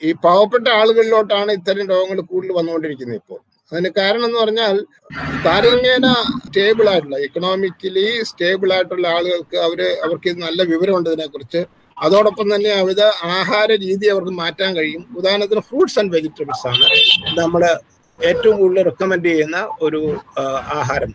[0.00, 3.40] ഈ പാവപ്പെട്ട ആളുകളിലോട്ടാണ് ഇത്തരം രോഗങ്ങൾ കൂടുതൽ വന്നുകൊണ്ടിരിക്കുന്നത് ഇപ്പോൾ.
[3.72, 4.76] അതിന് കാരണം എന്ന് പറഞ്ഞാൽ
[5.46, 6.08] താരതമ്യേന
[6.46, 11.62] സ്റ്റേബിൾ ആയിട്ടുള്ള എക്കണോമിക്കലി സ്റ്റേബിൾ ആയിട്ടുള്ള ആളുകൾക്ക് അവർ അവർക്ക് നല്ല വിവരമുണ്ട് ഇതിനെക്കുറിച്ച്.
[11.96, 12.98] അതോടൊപ്പം തന്നെ അവർ
[13.38, 15.02] ആഹാര രീതി അവർക്ക് മാറ്റാൻ കഴിയും.
[15.18, 16.86] ഉദാഹരണത്തിന് ഫ്രൂട്ട്സ് ആൻഡ് വെജിറ്റബിൾസ് ആണ്
[17.40, 17.62] നമ്മൾ
[18.18, 20.00] ഏറ്റവും കൂടുതൽ റെക്കമെൻഡ് ചെയ്യുന്ന ഒരു
[20.78, 21.12] ആഹാരം.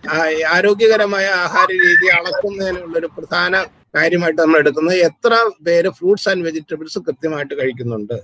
[0.56, 3.64] ആരോഗ്യകരമായ ആഹാര രീതി അളക്കുന്നതിനുള്ള ഒരു പ്രധാന
[3.98, 5.34] കാര്യമായിട്ട് നമ്മൾ എടുക്കുന്നത് എത്ര
[5.66, 8.18] പേര് ഫ്രൂട്ട്സ് ആൻഡ് വെജിറ്റബിൾസ് കൃത്യമായിട്ട് കഴിക്കുന്നുണ്ട്.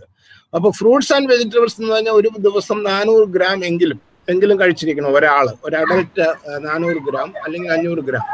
[0.55, 5.13] അപ്പൊ ഫ്രൂട്ട്സ് ആൻഡ് വെജിറ്റബിൾസ് എന്ന് പറഞ്ഞാൽ ഒരു ദിവസം നാനൂറ് ഗ്രാം എങ്കിലും എങ്കിലും കഴിച്ചിരിക്കണം.
[5.17, 6.25] ഒരാൾ ഒരു അഡൽട്ട്
[6.67, 8.25] നാനൂറ് ഗ്രാം അല്ലെങ്കിൽ അഞ്ഞൂറ് ഗ്രാം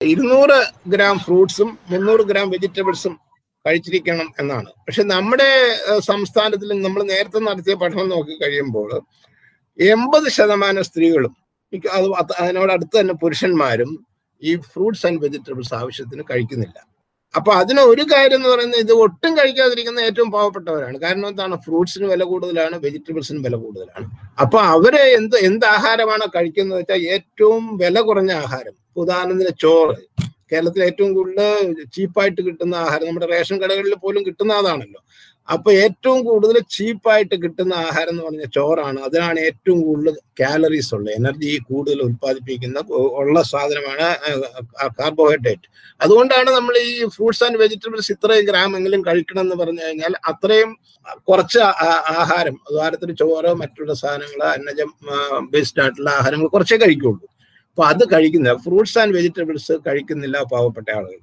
[0.00, 0.58] ഇരുന്നൂറ്
[0.92, 3.14] ഗ്രാം ഫ്രൂട്ട്സും മുന്നൂറ് ഗ്രാം വെജിറ്റബിൾസും
[3.64, 4.70] കഴിച്ചിരിക്കണം എന്നാണ്.
[4.86, 5.50] പക്ഷെ നമ്മുടെ
[6.10, 8.90] സംസ്ഥാനത്തിൽ നമ്മൾ നേരത്തെ നടത്തിയ പഠനം നോക്കി കഴിയുമ്പോൾ
[9.78, 11.34] എൺപത് ശതമാനം സ്ത്രീകളും
[11.96, 12.06] അത്
[12.40, 13.92] അതിനോടടുത്ത് തന്നെ പുരുഷന്മാരും
[14.42, 16.78] ഈ ഫ്രൂട്ട്സ് ആൻഡ് വെജിറ്റബിൾസ് ആവശ്യത്തിന് കഴിക്കുന്നില്ല.
[17.34, 20.98] അപ്പൊ അതിന് ഒരു കാര്യം എന്ന് പറയുന്നത് ഇത് ഒട്ടും കഴിക്കാതിരിക്കുന്ന ഏറ്റവും പാവപ്പെട്ടവരാണ്.
[20.98, 21.56] കാരണം എന്താണ്?
[21.56, 24.06] ഫ്രൂട്ട്സിന് വില കൂടുതലാണ് വെജിറ്റബിൾസിന് വില കൂടുതലാണ്.
[24.40, 28.74] അപ്പൊ അവർ എന്ത് എന്ത് ആഹാരമാണ് കഴിക്കുന്നത് വെച്ചാൽ ഏറ്റവും വില കുറഞ്ഞ ആഹാരം.
[28.96, 29.96] ഉദാഹരണത്തിന് ചോറ്.
[30.52, 35.00] കേരളത്തിൽ ഏറ്റവും കൂടുതൽ ചീപ്പായിട്ട് കിട്ടുന്ന ആഹാരം നമ്മുടെ റേഷൻ കടകളിൽ പോലും കിട്ടുന്ന അതാണല്ലോ.
[35.48, 38.98] അപ്പൊ ഏറ്റവും കൂടുതൽ ചീപ്പായിട്ട് കിട്ടുന്ന ആഹാരം എന്ന് പറഞ്ഞ ചോറാണ്.
[39.06, 42.78] അതിനാണ് ഏറ്റവും കൂടുതൽ കാലറീസ് ഉള്ളത് എനർജി കൂടുതൽ ഉത്പാദിപ്പിക്കുന്ന
[43.22, 44.06] ഉള്ള സാധനമാണ്
[45.00, 45.66] കാർബോഹൈഡ്രേറ്റ്
[46.00, 50.70] അതുകൊണ്ടാണ് നമ്മൾ ഈ ഫ്രൂട്ട്സ് ആൻഡ് വെജിറ്റബിൾസ് ഇത്രയും ഗ്രാം എങ്കിലും കഴിക്കണം എന്ന് പറഞ്ഞു കഴിഞ്ഞാൽ അത്രയും
[51.28, 51.60] കുറച്ച്
[52.20, 54.90] ആഹാരം ഉദാഹരണത്തിന് ചോറോ മറ്റുള്ള സാധനങ്ങൾ അന്നജം
[55.54, 57.24] ബേസ്ഡ് ആയിട്ടുള്ള ആഹാരങ്ങൾ കുറച്ചേ കഴിക്കുള്ളൂ.
[57.70, 61.20] അപ്പൊ അത് കഴിക്കുന്നില്ല ഫ്രൂട്ട്സ് ആൻഡ് വെജിറ്റബിൾസ് കഴിക്കുന്നില്ല പാവപ്പെട്ട ആളുകൾ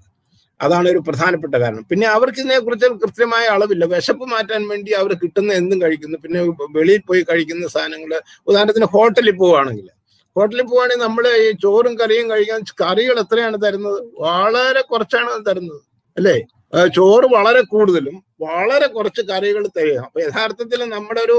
[0.59, 1.83] അതാണ് ഒരു പ്രധാനപ്പെട്ട കാരണം.
[1.91, 3.85] പിന്നെ അവർക്ക് ഇതിനെ കുറിച്ച് കൃത്യമായ അളവില്ല.
[3.85, 6.17] വിശപ്പ് മാറ്റാൻ വേണ്ടി അവർ കിട്ടുന്ന എന്തും കഴിക്കുന്നു.
[6.17, 6.41] പിന്നെ
[6.77, 8.13] വെളിയിൽ പോയി കഴിക്കുന്ന സാധനങ്ങൾ
[8.47, 9.87] ഉദാഹരണത്തിന് ഹോട്ടലിൽ പോവുകയാണെങ്കിൽ.
[10.35, 13.99] ഹോട്ടലിൽ പോവുകയാണെങ്കിൽ നമ്മൾ ഈ ചോറും കറിയും കഴിക്കാൻ കറികൾ എത്രയാണ് തരുന്നത്?
[14.19, 15.81] വളരെ കുറച്ചാണ് തരുന്നത്.
[16.17, 16.37] അല്ലേ?
[16.95, 19.97] ചോറ് വളരെ കൂടുതലും വളരെ കുറച്ച് കറികൾ തരിക.
[19.97, 21.37] അപ്പൊ യഥാർത്ഥത്തിൽ നമ്മുടെ ഒരു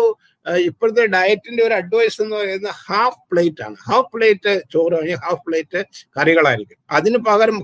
[0.69, 3.77] ഇപ്പോഴത്തെ ഡയറ്റിന്റെ ഒരു അഡ്വൈസ് എന്ന് പറയുന്നത് ഹാഫ് പ്ലേറ്റ് ആണ്.
[3.89, 5.81] ഹാഫ് പ്ലേറ്റ് ചോറ് അല്ലെങ്കിൽ ഹാഫ് പ്ലേറ്റ്
[6.19, 6.79] കറികളായിരിക്കും.
[6.91, 7.59] അതിന് പകരം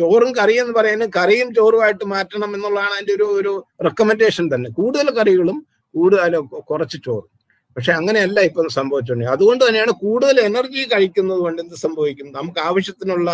[0.00, 3.52] ചോറും കറിയും എന്ന് പറയുന്നത് കറിയും ചോറുമായിട്ട് മാറ്റണം എന്നുള്ളതാണ് അതിന്റെ ഒരു ഒരു
[3.84, 4.70] റെക്കമെൻഡേഷൻ തന്നെ.
[4.70, 6.36] കൂടുതൽ കറികളും കൂടുതൽ
[6.70, 7.30] കുറച്ച് ചോറും.
[7.76, 12.26] പക്ഷെ അങ്ങനെയല്ല ഇപ്പം സംഭവിച്ചുകൊണ്ട് അതുകൊണ്ട് തന്നെയാണ് കൂടുതൽ എനർജി കഴിക്കുന്നത് കൊണ്ട് എന്ത് സംഭവിക്കും?
[12.38, 13.30] നമുക്ക് ആവശ്യത്തിനുള്ള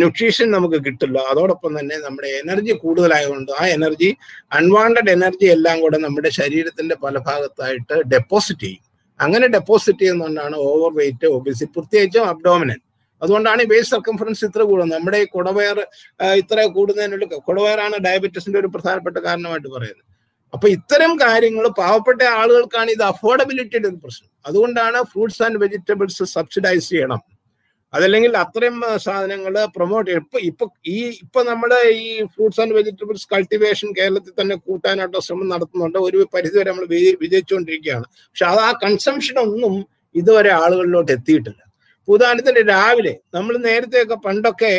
[0.00, 1.18] ന്യൂട്രീഷൻ നമുക്ക് കിട്ടില്ല.
[1.32, 4.10] അതോടൊപ്പം തന്നെ നമ്മുടെ എനർജി കൂടുതലായതുകൊണ്ട് ആ എനർജി
[4.58, 8.84] അൺവാണ്ടഡ് എനർജി എല്ലാം കൂടെ നമ്മുടെ ശരീരത്തിന്റെ പല ഭാഗത്തായിട്ട് ഡെപ്പോസിറ്റ് ചെയ്യും.
[9.20, 12.78] അങ്ങനെ ഡെപ്പോസിറ്റ് ചെയ്യുന്നതുകൊണ്ടാണ് ഓവർ വെയിറ്റ് ഒബിസി പ്രത്യേകിച്ചും അബ്ഡോമിനൻ
[13.22, 14.96] അതുകൊണ്ടാണ് ഈ വേസ്റ്റ് സർക്കംഫറൻസ് ഇത്ര കൂടുന്നത്.
[14.98, 15.78] നമ്മുടെ ഈ കുടവയർ
[16.42, 20.06] ഇത്ര കൂടുന്നതിനുള്ള കുടവയറാണ് ഡയബറ്റീസിന്റെ ഒരു പ്രധാനപ്പെട്ട കാരണമായിട്ട് പറയുന്നത്.
[20.54, 24.30] അപ്പൊ ഇത്തരം കാര്യങ്ങൾ പാവപ്പെട്ട ആളുകൾക്കാണ് ഇത് അഫോർഡബിലിറ്റിയുടെ ഒരു പ്രശ്നം.
[24.46, 27.20] അതുകൊണ്ടാണ് ഫ്രൂട്ട്സ് ആൻഡ് വെജിറ്റബിൾസ് സബ്സിഡൈസ് ചെയ്യണം.
[27.92, 30.64] അതല്ലെങ്കിൽ അത്രയും സാധനങ്ങൾ പ്രൊമോട്ട് ചെയ്യും ഇപ്പൊ ഇപ്പൊ
[30.96, 35.98] ഈ ഇപ്പൊ നമ്മുടെ ഈ ഫ്രൂട്ട്സ് ആൻഡ് വെജിറ്റബിൾസ് കൾട്ടിവേഷൻ കേരളത്തിൽ തന്നെ കൂട്ടാനായിട്ട് ശ്രമം നടത്തുന്നുണ്ട്.
[36.08, 36.86] ഒരു പരിധിവരെ നമ്മൾ
[37.24, 38.06] വിജയിച്ചുകൊണ്ടിരിക്കുകയാണ്.
[38.28, 39.74] പക്ഷെ അത് ആ കൺസംഷൻ ഒന്നും
[40.14, 41.60] ഇതുവരെ ആളുകളിലോട്ട് എത്തിയിട്ടില്ല.
[42.08, 44.72] ഉദാഹരണത്തിന് രാവിലെ നമ്മൾ നേരത്തെയൊക്കെ പണ്ടൊക്കെ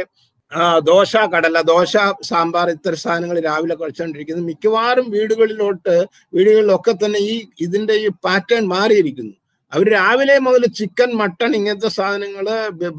[0.90, 1.94] ദോശ കടല ദോശ
[2.30, 5.96] സാമ്പാർ ഇത്തരം സാധനങ്ങൾ രാവിലെ കഴിച്ചുകൊണ്ടിരിക്കുന്നത് മിക്കവാറും വീടുകളിലോട്ട്
[6.36, 7.36] വീടുകളിലൊക്കെ തന്നെ ഈ
[7.66, 9.36] ഇതിന്റെ ഈ പാറ്റേൺ മാറിയിരിക്കുന്നു.
[9.72, 12.48] അവർ രാവിലെ മുതൽ ചിക്കൻ മട്ടൺ ഇങ്ങനത്തെ സാധനങ്ങൾ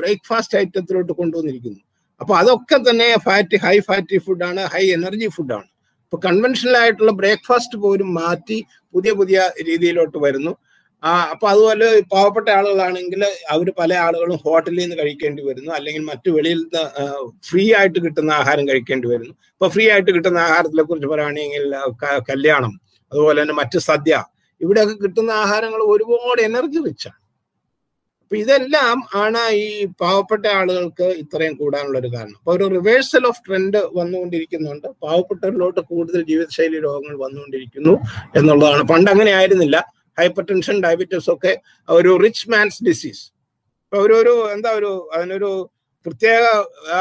[0.00, 1.80] ബ്രേക്ക്ഫാസ്റ്റ് ഐറ്റത്തിലോട്ട് കൊണ്ടുവന്നിരിക്കുന്നു.
[2.20, 5.68] അപ്പൊ അതൊക്കെ തന്നെ ഫാറ്റ് ഹൈ ഫാറ്റി ഫുഡാണ് ഹൈ എനർജി ഫുഡാണ്
[6.04, 8.58] ഇപ്പൊ കൺവെൻഷനൽ ആയിട്ടുള്ള ബ്രേക്ക്ഫാസ്റ്റ് പോലും മാറ്റി
[8.94, 9.38] പുതിയ പുതിയ
[9.68, 10.52] രീതിയിലോട്ട് വരുന്നു.
[11.02, 13.22] ആ അപ്പൊ അതുപോലെ പാവപ്പെട്ട ആളുകളാണെങ്കിൽ
[13.54, 15.70] അവർ പല ആളുകളും ഹോട്ടലിൽ നിന്ന് കഴിക്കേണ്ടി വരുന്നു.
[15.78, 16.60] അല്ലെങ്കിൽ മറ്റു വെളിയിൽ
[17.48, 19.34] ഫ്രീ ആയിട്ട് കിട്ടുന്ന ആഹാരം കഴിക്കേണ്ടി വരുന്നു.
[19.54, 21.64] ഇപ്പൊ ഫ്രീ ആയിട്ട് കിട്ടുന്ന ആഹാരത്തിനെ കുറിച്ച് പറയുകയാണെങ്കിൽ
[22.30, 22.74] കല്യാണം
[23.12, 24.14] അതുപോലെ തന്നെ മറ്റ് സദ്യ
[24.60, 27.18] ഇവിടെയൊക്കെ കിട്ടുന്ന ആഹാരങ്ങൾ ഒരുപാട് എനർജി റിച്ചാണ്
[28.22, 29.66] അപ്പൊ ഇതെല്ലാം ആണ് ഈ
[30.02, 32.36] പാവപ്പെട്ട ആളുകൾക്ക് ഇത്രയും കൂടാനുള്ള ഒരു കാരണം.
[32.40, 34.86] അപ്പൊ ഒരു റിവേഴ്സൽ ഓഫ് ട്രെൻഡ് വന്നുകൊണ്ടിരിക്കുന്നുണ്ട്.
[35.04, 37.94] പാവപ്പെട്ടവരിലോട്ട് കൂടുതൽ ജീവിതശൈലി രോഗങ്ങൾ വന്നുകൊണ്ടിരിക്കുന്നു
[38.38, 38.84] എന്നുള്ളതാണ്.
[38.92, 39.78] പണ്ട് അങ്ങനെ ആയിരുന്നില്ല.
[40.18, 41.52] ഹൈപ്പർ ടെൻഷൻ ഡയബറ്റീസ് ഒക്കെ
[41.88, 43.22] ഒരു റിച്ച് മാൻസ് ഡിസീസ്
[43.92, 45.50] ഒരു ഒരു എന്താ ഒരു അതിനൊരു
[46.06, 46.44] പ്രത്യേക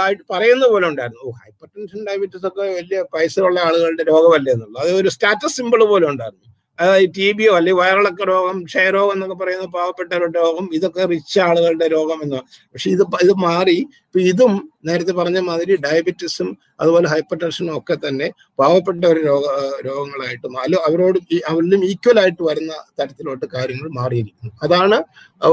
[0.02, 1.22] ആയിട്ട് പറയുന്ന പോലെ ഉണ്ടായിരുന്നു.
[1.28, 4.82] ഓ ഹൈപ്പർ ടെൻഷൻ ഡയബറ്റീസ് ഒക്കെ വലിയ പൈസ ഉള്ള ആളുകളുടെ രോഗമല്ലേ എന്നുള്ളത്.
[4.84, 6.51] അത് ഒരു സ്റ്റാറ്റസ് സിമ്പിൾ പോലെ ഉണ്ടായിരുന്നു.
[6.82, 12.20] അതായത് ടി ബിയോ അല്ലെങ്കിൽ വയറിളക്ക രോഗം ക്ഷയരോഗം എന്നൊക്കെ പറയുന്ന പാവപ്പെട്ടവരുടെ രോഗം ഇതൊക്കെ റിച്ച് ആളുകളുടെ രോഗം
[12.26, 12.40] എന്ന്
[12.74, 13.78] പക്ഷെ ഇത് ഇത് മാറി.
[14.08, 14.54] ഇപ്പൊ ഇതും
[14.88, 16.50] നേരത്തെ പറഞ്ഞ മാതിരി ഡയബറ്റീസും
[16.82, 18.28] അതുപോലെ ഹൈപ്പർ ടെൻഷനും ഒക്കെ തന്നെ
[18.60, 19.46] പാവപ്പെട്ട ഒരു രോഗ
[19.88, 21.20] രോഗങ്ങളായിട്ടും അല്ല അവരോട്
[21.52, 24.54] അവരിലും ഈക്വൽ ആയിട്ട് വരുന്ന തരത്തിലോട്ട് കാര്യങ്ങൾ മാറിയിരിക്കുന്നു.
[24.68, 25.00] അതാണ്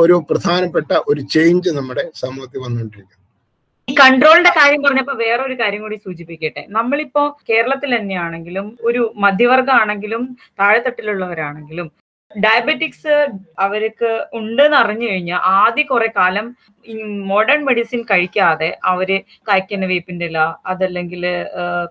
[0.03, 3.18] ഒരു പ്രധാനപ്പെട്ട ഒരു ചേഞ്ച് നമ്മുടെ സമൂഹത്തിൽ വന്നുകൊണ്ടിരിക്കുന്നത്.
[3.89, 6.63] ഈ കൺട്രോളിന്റെ കാര്യം പറഞ്ഞപ്പോ വേറൊരു കാര്യം കൂടി സൂചിപ്പിക്കട്ടെ.
[6.69, 10.23] നമ്മളിപ്പോ കേരളത്തിൽ തന്നെയാണെങ്കിലും ഒരു മധ്യവർഗം ആണെങ്കിലും
[10.61, 11.89] താഴെത്തട്ടിലുള്ളവരാണെങ്കിലും
[12.31, 13.15] ഡയബറ്റിക്സ്
[13.59, 16.47] അവർക്ക് ഉണ്ടെന്ന് അറിഞ്ഞു കഴിഞ്ഞാൽ ആദ്യ കുറെ കാലം
[16.87, 16.95] ഈ
[17.31, 19.11] മോഡേൺ മെഡിസിൻ കഴിക്കാതെ അവർ
[19.49, 20.41] കായ്ക്കുന്ന വേപ്പിന്റെ ഇല
[20.73, 21.23] അതല്ലെങ്കിൽ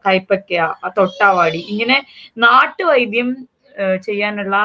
[0.05, 1.97] കൈപ്പക്ക തൊട്ടാവാടി ഇങ്ങനെ
[2.45, 3.31] നാട്ടുവൈദ്യം
[4.07, 4.55] ചെയ്യാനുള്ള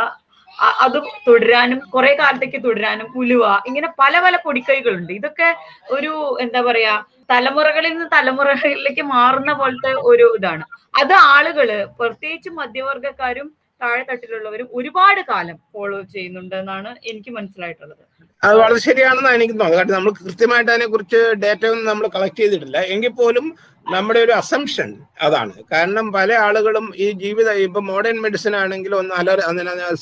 [0.83, 5.12] അത് തുടരാനും കുറെ കാലത്തേക്ക് തുടരാനും ഉലുവ ഇങ്ങനെ പല പല പൊടിക്കൈകളുണ്ട്.
[5.12, 5.49] ഇതൊക്കെ
[5.97, 6.95] ഒരു എന്താ പറയാ
[7.30, 10.64] തലമുറകളിൽ നിന്ന് തലമുറകളിലേക്ക് മാറുന്ന പോലത്തെ ഒരു ഇതാണ്.
[11.00, 11.68] അത് ആളുകൾ
[12.00, 13.48] പ്രത്യേകിച്ച് മധ്യവർഗക്കാരും
[13.82, 18.02] താഴെത്തട്ടിലുള്ളവരും ഒരുപാട് കാലം ഫോളോ ചെയ്യുന്നുണ്ട് എന്നാണ് എനിക്ക് മനസ്സിലായിട്ടുള്ളത്.
[18.42, 19.78] അത് വളരെ ശരിയാണെന്നാണ് എനിക്ക് തോന്നുന്നത്.
[19.78, 22.78] കാരണം നമ്മൾ കൃത്യമായിട്ട് അതിനെ കുറിച്ച് ഡേറ്റ ഒന്നും നമ്മൾ കളക്ട് ചെയ്തിട്ടില്ല.
[22.94, 23.46] എങ്കിൽ പോലും
[23.87, 24.90] നമ്മുടെ ഒരു അസംഷൻ
[25.26, 25.54] അതാണ്.
[25.72, 29.40] കാരണം പല ആളുകളും ഈ ജീവിത ഇപ്പൊ മോഡേൺ മെഡിസിൻ ആണെങ്കിലും ഒന്ന് അലർ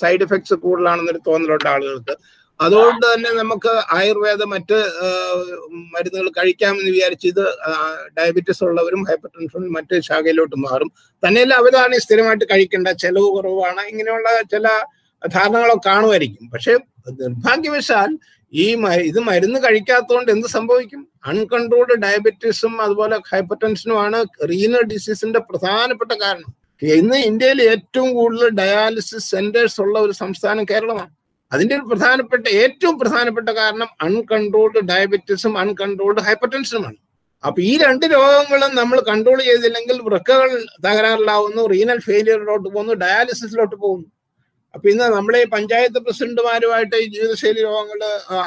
[0.02, 2.16] സൈഡ് എഫക്ട്സ് കൂടുതലാണെന്നൊരു തോന്നലുണ്ട് ആളുകൾക്ക്.
[2.64, 4.78] അതുകൊണ്ട് തന്നെ നമുക്ക് ആയുർവേദ മറ്റ്
[5.92, 7.44] മരുന്നുകൾ കഴിക്കാമെന്ന് വിചാരിച്ച് ഇത്
[8.18, 10.90] ഡയബറ്റീസ് ഉള്ളവരും ഹൈപ്പർ ടെൻഷനും മറ്റ് ശാഖയിലോട്ട് മാറും.
[11.22, 14.66] തന്നെയല്ല അവരാണ് സ്ഥിരമായിട്ട് കഴിക്കേണ്ട ചെലവ് കുറവാണ് ഇങ്ങനെയുള്ള ചില
[15.22, 16.44] ധാരണകളൊക്കെ കാണുമായിരിക്കും.
[16.52, 16.74] പക്ഷെ
[17.22, 18.10] നിർഭാഗ്യവശാൽ
[18.52, 18.64] ഈ
[19.10, 21.02] ഇത് മരുന്ന് കഴിക്കാത്തതുകൊണ്ട് എന്ത് സംഭവിക്കും?
[21.30, 24.18] അൺകൺട്രോൾഡ് ഡയബറ്റീസും അതുപോലെ ഹൈപ്പർ ടെൻഷനുമാണ്
[24.50, 26.50] റീനൽ ഡിസീസിന്റെ പ്രധാനപ്പെട്ട കാരണം.
[26.82, 31.12] ഇന്ന് ഇന്ത്യയിൽ ഏറ്റവും കൂടുതൽ ഡയാലിസിസ് സെന്റേഴ്സ് ഉള്ള ഒരു സംസ്ഥാനം കേരളമാണ്.
[31.52, 36.98] അതിന്റെ ഒരു പ്രധാനപ്പെട്ട ഏറ്റവും പ്രധാനപ്പെട്ട കാരണം അൺകൺട്രോൾഡ് ഡയബറ്റീസും അൺകൺട്രോൾഡ് ഹൈപ്പർ ടെൻഷനുമാണ്
[37.44, 40.50] അപ്പൊ ഈ രണ്ട് രോഗങ്ങളും നമ്മൾ കൺട്രോൾ ചെയ്തില്ലെങ്കിൽ വൃക്കകൾ
[40.86, 44.08] തകരാറിലാവുന്നു റീനൽ ഫെയിലിയറിലോട്ട് പോകുന്നു ഡയാലിസിസിലോട്ട് പോകുന്നു.
[44.74, 48.00] അപ്പൊ ഇന്ന് നമ്മളെ പഞ്ചായത്ത് പ്രസിഡന്റുമാരുമായിട്ട് ഈ ജീവിതശൈലി രോഗങ്ങൾ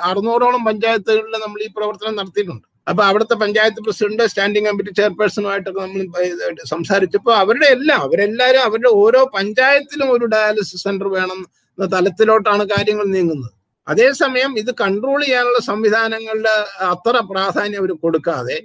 [0.09, 2.65] അറുന്നൂറോളം പഞ്ചായത്തുകളിൽ നമ്മൾ ഈ പ്രവർത്തനം നടത്തിയിട്ടുണ്ട്.
[2.89, 6.01] അപ്പൊ അവിടുത്തെ പഞ്ചായത്ത് പ്രസിഡന്റ് സ്റ്റാൻഡിംഗ് കമ്മിറ്റി ചെയർപേഴ്സണുമായിട്ടൊക്കെ നമ്മൾ
[6.73, 11.39] സംസാരിച്ചപ്പോൾ അവരുടെ എല്ലാം അവരെല്ലാവരും അവരുടെ ഓരോ പഞ്ചായത്തിലും ഒരു ഡയാലിസിസ് സെന്റർ വേണം
[11.93, 13.51] തലത്തിലോട്ടാണ് കാര്യങ്ങൾ നീങ്ങുന്നത്.
[13.87, 16.53] അതേസമയം ഇത് കൺട്രോൾ ചെയ്യാനുള്ള സംവിധാനങ്ങളുടെ
[16.93, 18.57] അത്ര പ്രാധാന്യം അവർ കൊടുക്കാതെ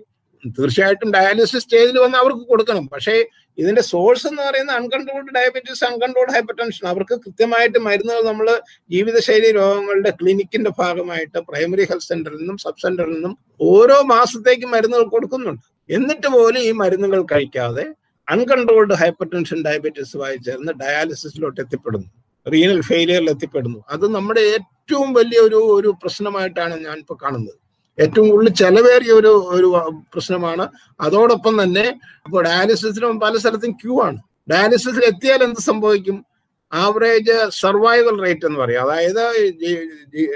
[0.57, 2.85] തീർച്ചയായിട്ടും ഡയാലിസിസ് സ്റ്റേജിൽ വന്ന് അവർക്ക് കൊടുക്കണം.
[2.92, 3.14] പക്ഷേ
[3.59, 8.49] ഇതിന്റെ സോഴ്സ് എന്ന് പറയുന്നത് uncontrolled diabetes uncontrolled hypertension അവർക്ക് കൃത്യമായിട്ട് മരുന്നുകൾ നമ്മൾ
[8.90, 15.64] ജീവിതശൈലി രോഗങ്ങളുടെ ക്ലിനിക്കിന്റെ ഭാഗമായിട്ട് പ്രൈമറി ഹെൽത്ത് സെന്ററിൽ നിന്നും സബ് സെന്ററിൽ നിന്നും ഓരോ മാസത്തേക്ക് മരുന്നുകൾ കൊടുക്കുന്നുണ്ട്.
[15.90, 17.87] എന്നിട്ട് പോലും ഈ മരുന്നുകൾ കഴിക്കാതെ
[18.29, 22.09] അൺകൺട്രോൾഡ് ഹൈപ്പർ ടെൻഷൻ ഡയബറ്റീസുമായി ചേർന്ന് ഡയാലിസിസിലോട്ട് എത്തിപ്പെടുന്നു.
[22.53, 23.85] റീനൽ ഫെയിലിയറിൽ എത്തിപ്പെടുന്നു.
[23.91, 27.57] അത് നമ്മുടെ ഏറ്റവും വലിയ ഒരു ഒരു പ്രശ്നമായിട്ടാണ് ഞാൻ ഇപ്പോൾ കാണുന്നത്.
[27.99, 29.69] ഏറ്റവും കൂടുതൽ ചെലവേറിയ ഒരു ഒരു
[30.15, 30.69] പ്രശ്നമാണ്.
[31.01, 31.87] അതോടൊപ്പം തന്നെ
[32.27, 34.19] ഇപ്പോൾ ഡയാലിസിസിനും പല സ്ഥലത്തും ക്യൂ ആണ്.
[34.51, 36.25] ഡയാലിസിസിൽ എത്തിയാൽ എന്ത് സംഭവിക്കും?
[36.73, 38.81] ആവറേജ് സർവൈവൽ റേറ്റ് എന്ന് പറയും.
[38.81, 39.23] അതായത്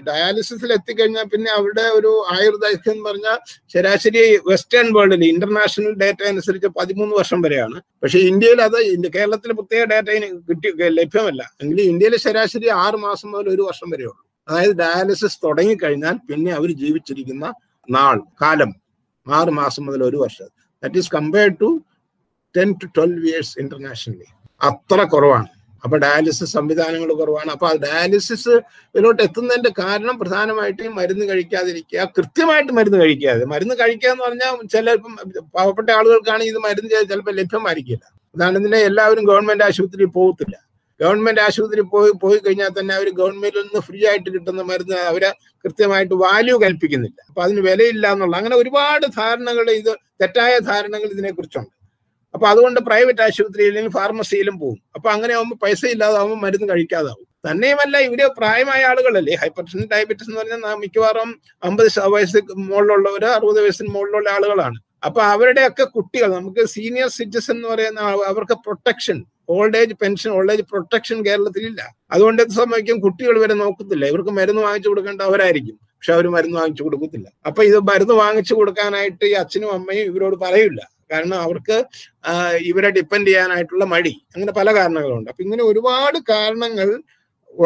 [0.08, 3.38] ഡയാലിസിസിൽ എത്തിക്കഴിഞ്ഞാൽ പിന്നെ അവിടെ ഒരു ആയുർദൈർഘ്യം എന്ന് പറഞ്ഞാൽ
[3.74, 7.78] ശരാശരി വെസ്റ്റേൺ വേൾഡിൽ ഇന്റർനാഷണൽ ഡേറ്റ അനുസരിച്ച് പതിമൂന്ന് വർഷം വരെയാണ്.
[8.02, 8.78] പക്ഷെ ഇന്ത്യയിൽ അത്
[9.16, 10.10] കേരളത്തിൽ പ്രത്യേക ഡേറ്റ
[10.50, 10.68] കിട്ടി
[11.00, 11.42] ലഭ്യമല്ല.
[11.62, 17.46] എങ്കിലും ഇന്ത്യയിൽ ശരാശരി ആറ് മാസം മുതൽ ഒരു വർഷം വരെയുള്ളൂ അതായത് ഡയാലിസിസ് തുടങ്ങിക്കഴിഞ്ഞാൽ പിന്നെ അവർ ജീവിച്ചിരിക്കുന്ന
[17.88, 18.70] നാൾ കാലം
[19.26, 20.48] ആറ് മാസം മുതൽ ഒരു വർഷം.
[20.82, 21.70] That is compared to
[22.56, 24.28] ten to twelve years internationally
[24.60, 25.48] അത്ര കുറവാണ്.
[25.84, 27.50] അപ്പൊ ഡയാലിസിസ് സംവിധാനങ്ങൾ കുറവാണ്.
[27.50, 28.54] അപ്പൊ ആ ഡയാലിസിസ്
[28.94, 33.44] ഇതിലോട്ട് എത്തുന്നതിന്റെ കാരണം പ്രധാനമായിട്ടും മരുന്ന് കഴിക്കാതിരിക്കുക കൃത്യമായിട്ട് മരുന്ന് കഴിക്കാതെ.
[33.44, 35.14] മരുന്ന് കഴിക്കുക എന്ന് പറഞ്ഞാൽ ചിലപ്പം
[35.56, 38.04] പാവപ്പെട്ട ആളുകൾക്കാണ് ഇത് മരുന്ന് ചിലപ്പോൾ ലഭ്യമായിരിക്കില്ല.
[38.34, 40.56] ഉദാഹരണത്തിന് എല്ലാവരും ഗവൺമെന്റ് ആശുപത്രിയിൽ പോകത്തില്ല.
[41.00, 45.30] ഗവൺമെന്റ് ആശുപത്രി പോയി പോയി കഴിഞ്ഞാൽ തന്നെ അവർ ഗവൺമെന്റിൽ നിന്ന് ഫ്രീ ആയിട്ട് കിട്ടുന്ന മരുന്ന് അവരെ
[45.64, 47.18] കൃത്യമായിട്ട് വാല്യൂ കൽപ്പിക്കുന്നില്ല.
[47.28, 51.72] അപ്പൊ അതിന് വിലയില്ല എന്നുള്ള അങ്ങനെ ഒരുപാട് ധാരണകൾ ഇത് തെറ്റായ ധാരണകൾ ഇതിനെക്കുറിച്ചുണ്ട്.
[52.34, 54.78] അപ്പൊ അതുകൊണ്ട് പ്രൈവറ്റ് ആശുപത്രിയിലും ഫാർമസിയിലും പോകും.
[54.96, 57.26] അപ്പൊ അങ്ങനെ ആവുമ്പോൾ പൈസ ഇല്ലാതാവുമ്പോൾ മരുന്ന് കഴിക്കാതാവും.
[57.48, 59.34] തന്നെയുമല്ല ഇവർ പ്രായമായ ആളുകളല്ലേ?
[59.42, 61.30] ഹൈപ്പർ ടെൻഷൻ ഡയബറ്റീസ് എന്ന് പറഞ്ഞാൽ മിക്കവാറും
[61.68, 64.78] അമ്പത് വയസ്സ് മുകളിലുള്ളവർ അറുപത് വയസ്സിന് മുകളിലുള്ള ആളുകളാണ്.
[65.06, 69.18] അപ്പൊ അവരുടെയൊക്കെ കുട്ടികൾ നമുക്ക് സീനിയർ സിറ്റിസൺ എന്ന് പറയുന്ന അവർക്ക് protection
[69.54, 71.80] old age pension old age protection കേരളത്തിലില്ല
[72.14, 73.00] അതുകൊണ്ട് എന്ത് സംഭവിക്കും?
[73.00, 74.04] കുട്ടികൾ വരെ നോക്കത്തില്ല.
[74.06, 77.28] ഇവർക്ക് മരുന്ന് വാങ്ങിച്ചു കൊടുക്കേണ്ട അവരായിരിക്കും പക്ഷെ അവർ മരുന്ന് വാങ്ങിച്ചു കൊടുക്കത്തില്ല.
[77.46, 80.80] അപ്പൊ ഇത് മരുന്ന് വാങ്ങിച്ചു കൊടുക്കാനായിട്ട് ഈ അച്ഛനും അമ്മയും ഇവരോട് പറയില്ല.
[81.12, 81.76] കാരണം അവർക്ക്
[82.70, 84.12] ഇവരെ ഡിപ്പെൻഡ് ചെയ്യാനായിട്ടുള്ള മടി.
[84.34, 85.28] അങ്ങനെ പല കാരണങ്ങളുണ്ട്.
[85.30, 86.88] അപ്പൊ ഇങ്ങനെ ഒരുപാട് കാരണങ്ങൾ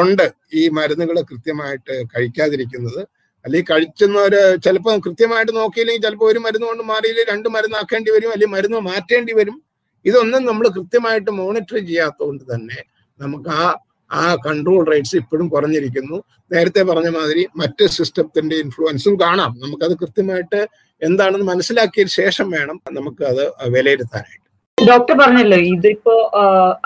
[0.01, 0.27] ഉണ്ട്
[0.61, 3.03] ഈ മരുന്നുകൾ കൃത്യമായിട്ട് കഴിക്കാതിരിക്കുന്നത്.
[3.45, 8.79] അല്ലെങ്കിൽ കഴിക്കുന്നവര് ചിലപ്പോൾ കൃത്യമായിട്ട് നോക്കിയില്ലെങ്കിൽ ചിലപ്പോൾ ഒരു മരുന്ന് കൊണ്ട് മാറിയില്ലെങ്കിൽ രണ്ട് മരുന്നാക്കേണ്ടി വരും അല്ലെങ്കിൽ മരുന്ന്
[8.91, 9.57] മാറ്റേണ്ടി വരും.
[10.05, 12.79] ഇതൊന്നും നമ്മൾ കൃത്യമായിട്ട് മോണിറ്റർ ചെയ്യാത്തതുകൊണ്ട് തന്നെ
[13.21, 13.67] നമുക്ക് ആ
[14.11, 16.17] ആ കൺട്രോൾ റേറ്റ്സ് ഇപ്പോഴും കുറഞ്ഞിരിക്കുന്നു.
[16.53, 19.55] നേരത്തെ പറഞ്ഞ മാതിരി മറ്റ് സിസ്റ്റത്തിന്റെ ഇൻഫ്ലുവൻസും കാണാം.
[19.65, 20.61] നമുക്കത് കൃത്യമായിട്ട്
[21.03, 23.45] എന്താണെന്ന് മനസ്സിലാക്കിയ ശേഷം വേണം നമുക്ക് അത്
[23.77, 24.43] വിലയിരുത്താനായിട്ട്.
[24.79, 26.15] ഡോക്ടർ പറഞ്ഞല്ലോ ഇതിപ്പോ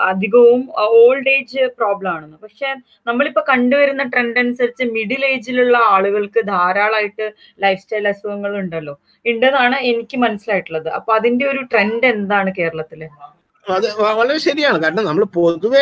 [0.09, 2.37] അധികവും ഓൾഡ് ഏജ് പ്രോബ്ലം ആണെന്ന്.
[2.43, 2.69] പക്ഷെ
[3.07, 7.25] നമ്മളിപ്പോ കണ്ടുവരുന്ന ട്രെൻഡ് അനുസരിച്ച് മിഡിൽ ഏജിലുള്ള ആളുകൾക്ക് ധാരാളമായിട്ട്
[7.63, 10.89] ലൈഫ് സ്റ്റൈൽ അസുഖങ്ങൾ ഉണ്ടല്ലോ ഉണ്ടെന്നാണ് എനിക്ക് മനസ്സിലായിട്ടുള്ളത്.
[10.89, 13.03] അപ്പൊ അതിന്റെ ഒരു ട്രെൻഡ് എന്താണ് കേരളത്തിൽ?
[13.67, 13.87] അത്
[14.19, 14.77] വളരെ ശരിയാണ്.
[14.83, 15.81] കാരണം നമ്മൾ പൊതുവേ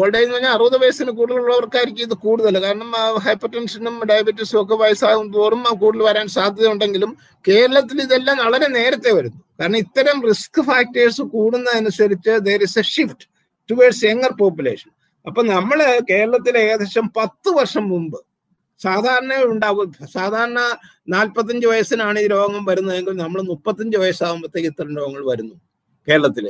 [0.00, 2.54] ഓൾഡ് ഏജ് എന്ന് പറഞ്ഞാൽ അറുപത് വയസ്സിന് കൂടുതലുള്ളവർക്കായിരിക്കും ഇത് കൂടുതൽ.
[2.66, 2.90] കാരണം
[3.24, 7.10] ഹൈപ്പർ ടെൻഷനും ഡയബറ്റീസും ഒക്കെ വയസ്സാകും തോറും കൂടുതൽ വരാൻ സാധ്യതയുണ്ടെങ്കിലും
[7.44, 9.40] കേരളത്തിൽ ഇതെല്ലാം വളരെ നേരത്തെ വരുന്നു.
[9.60, 13.26] കാരണം ഇത്തരം risk factors കൂടുന്നതനുസരിച്ച് there is a shift
[13.68, 14.90] towards younger population
[15.26, 15.78] അപ്പൊ നമ്മൾ
[16.10, 18.18] കേരളത്തിൽ ഏകദേശം പത്ത് വർഷം മുമ്പ്
[18.80, 20.60] സാധാരണ ഉണ്ടാവും സാധാരണ
[21.08, 25.54] നാൽപ്പത്തഞ്ച് വയസ്സിനാണ് ഈ രോഗം വരുന്നതെങ്കിൽ നമ്മൾ മുപ്പത്തഞ്ച് വയസ്സാകുമ്പോഴത്തേക്ക് ഇത്തരം രോഗങ്ങൾ വരുന്നു
[26.08, 26.46] കേരളത്തിൽ.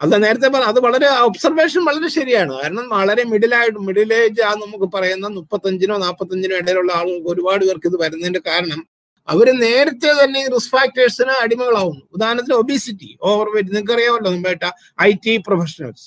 [0.00, 2.52] അത് നേരത്തെ പറഞ്ഞ അത് വളരെ ഒബ്സർവേഷൻ വളരെ ശരിയാണ്.
[2.62, 7.88] കാരണം വളരെ മിഡിൽ മിഡിലായിട്ട് മിഡിൽ ഏജ് ആ നമുക്ക് പറയുന്ന മുപ്പത്തഞ്ചിനോ നാൽപ്പത്തഞ്ചിനോ ഇടയിലുള്ള ആളുകൾക്ക് ഒരുപാട് പേർക്ക്
[7.90, 8.80] ഇത് വരുന്നതിന്റെ കാരണം
[9.28, 12.02] അവർ നേരത്തെ തന്നെ ഈ റിസ്ക് ഫാക്ടേഴ്സിന് അടിമകളാവുന്നു.
[12.16, 14.64] ഉദാഹരണത്തിന് ഒബീസിറ്റി ഓവർ വെയിറ്റ് നിങ്ങൾക്ക് അറിയാമല്ലോ മുമ്പേട്ട
[15.08, 16.06] ഐ ടി പ്രൊഫഷണൽസ്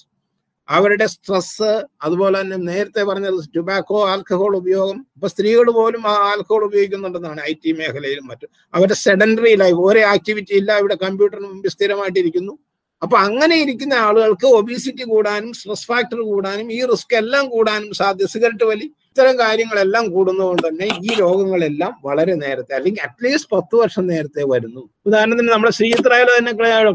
[0.68, 1.72] അവരുടെ സ്ട്രെസ്
[2.06, 8.26] അതുപോലെ തന്നെ നേരത്തെ പറഞ്ഞ ടുബാക്കോ ആൽക്കഹോൾ ഉപയോഗം ഇപ്പൊ സ്ത്രീകൾ പോലും ആൽക്കഹോൾ ഉപയോഗിക്കുന്നുണ്ടെന്നാണ് ഐ ടി മേഖലയിലും
[8.32, 8.50] മറ്റും.
[8.74, 12.54] അവരുടെ സെഡൻഡറി ലൈഫ് ഒരേ ആക്ടിവിറ്റി ഇല്ല ഇവിടെ കമ്പ്യൂട്ടറിന് മുമ്പിൽ സ്ഥിരമായിട്ടിരിക്കുന്നു.
[13.02, 18.28] അപ്പൊ അങ്ങനെ ഇരിക്കുന്ന ആളുകൾക്ക് ഒബീസിറ്റി കൂടാനും സ്ട്രെസ് ഫാക്ടർ കൂടാനും ഈ റിസ്ക് എല്ലാം കൂടാനും സാധ്യത.
[18.34, 24.44] സിഗരറ്റ് വലി ഇത്തരം കാര്യങ്ങളെല്ലാം കൂടുന്നതുകൊണ്ട് തന്നെ ഈ രോഗങ്ങളെല്ലാം വളരെ നേരത്തെ അല്ലെങ്കിൽ അറ്റ്ലീസ്റ്റ് പത്ത് വർഷം നേരത്തെ
[24.54, 24.84] വരുന്നു.
[25.08, 26.54] ഉദാഹരണത്തിന് നമ്മുടെ ശ്രീത്രയിലെ തന്നെ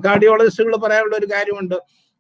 [0.09, 1.77] കാർഡിയോളജിസ്റ്റുകൾ പറയാനുള്ള ഒരു കാര്യമുണ്ട്.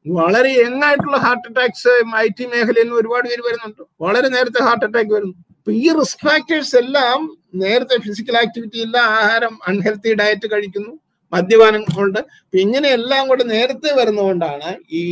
[0.06, 1.92] വളരെ യങ് ആയിട്ടുള്ള ഹാർട്ട് അറ്റാക്സ്
[2.24, 3.82] ഐ ടി മേഖലയിൽ നിന്ന് ഒരുപാട് പേര് വരുന്നുണ്ട്.
[4.00, 5.34] വളരെ നേരത്തെ ഹാർട്ട് അറ്റാക്ക് വരുന്നു.
[5.58, 7.20] അപ്പൊ ഈ റിസ്ക് ഫാക്ടേഴ്സ് എല്ലാം
[7.54, 10.92] നേരത്തെ ഫിസിക്കൽ ആക്ടിവിറ്റി ഇല്ല ആഹാരം അൺഹെൽത്തി ഡയറ്റ് കഴിക്കുന്നു.
[11.32, 12.20] മദ്യപാനം കൊണ്ട്
[12.64, 15.02] ഇങ്ങനെ എല്ലാം കൂടെ നേരത്തെ വരുന്നതുകൊണ്ടാണ് ഈ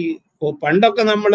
[0.62, 1.32] പണ്ടൊക്കെ നമ്മൾ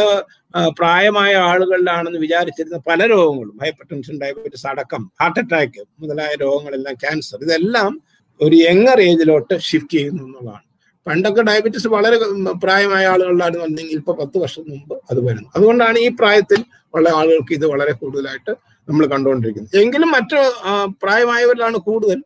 [0.79, 7.91] പ്രായമായ ആളുകളിലാണെന്ന് വിചാരിച്ചിരുന്ന പല രോഗങ്ങളും ഹൈപ്പർ ടെൻഷൻ ഡയബറ്റീസ് അടക്കം ഹാർട്ട് അറ്റാക്ക് മുതലായ രോഗങ്ങളെല്ലാം ക്യാൻസർ ഇതെല്ലാം
[8.39, 10.63] ഒരു യങ്ങർ ഏജിലോട്ട് ഷിഫ്റ്റ് ചെയ്യുന്നു എന്നുള്ളതാണ്.
[11.07, 12.17] പണ്ടൊക്കെ ഡയബറ്റിസ് വളരെ
[12.63, 15.49] പ്രായമായ ആളുകളിലാണ് വന്നെങ്കിൽ ഇപ്പൊ പത്ത് വർഷം മുമ്പ് അത് വരുന്നു.
[15.55, 16.59] അതുകൊണ്ടാണ് ഈ പ്രായത്തിൽ
[16.93, 18.53] ഉള്ള ആളുകൾക്ക് ഇത് വളരെ കൂടുതലായിട്ട്
[18.87, 19.77] നമ്മൾ കണ്ടുകൊണ്ടിരിക്കുന്നത്.
[19.83, 20.37] എങ്കിലും മറ്റു
[21.03, 22.19] പ്രായമായവരിലാണ് കൂടുതൽ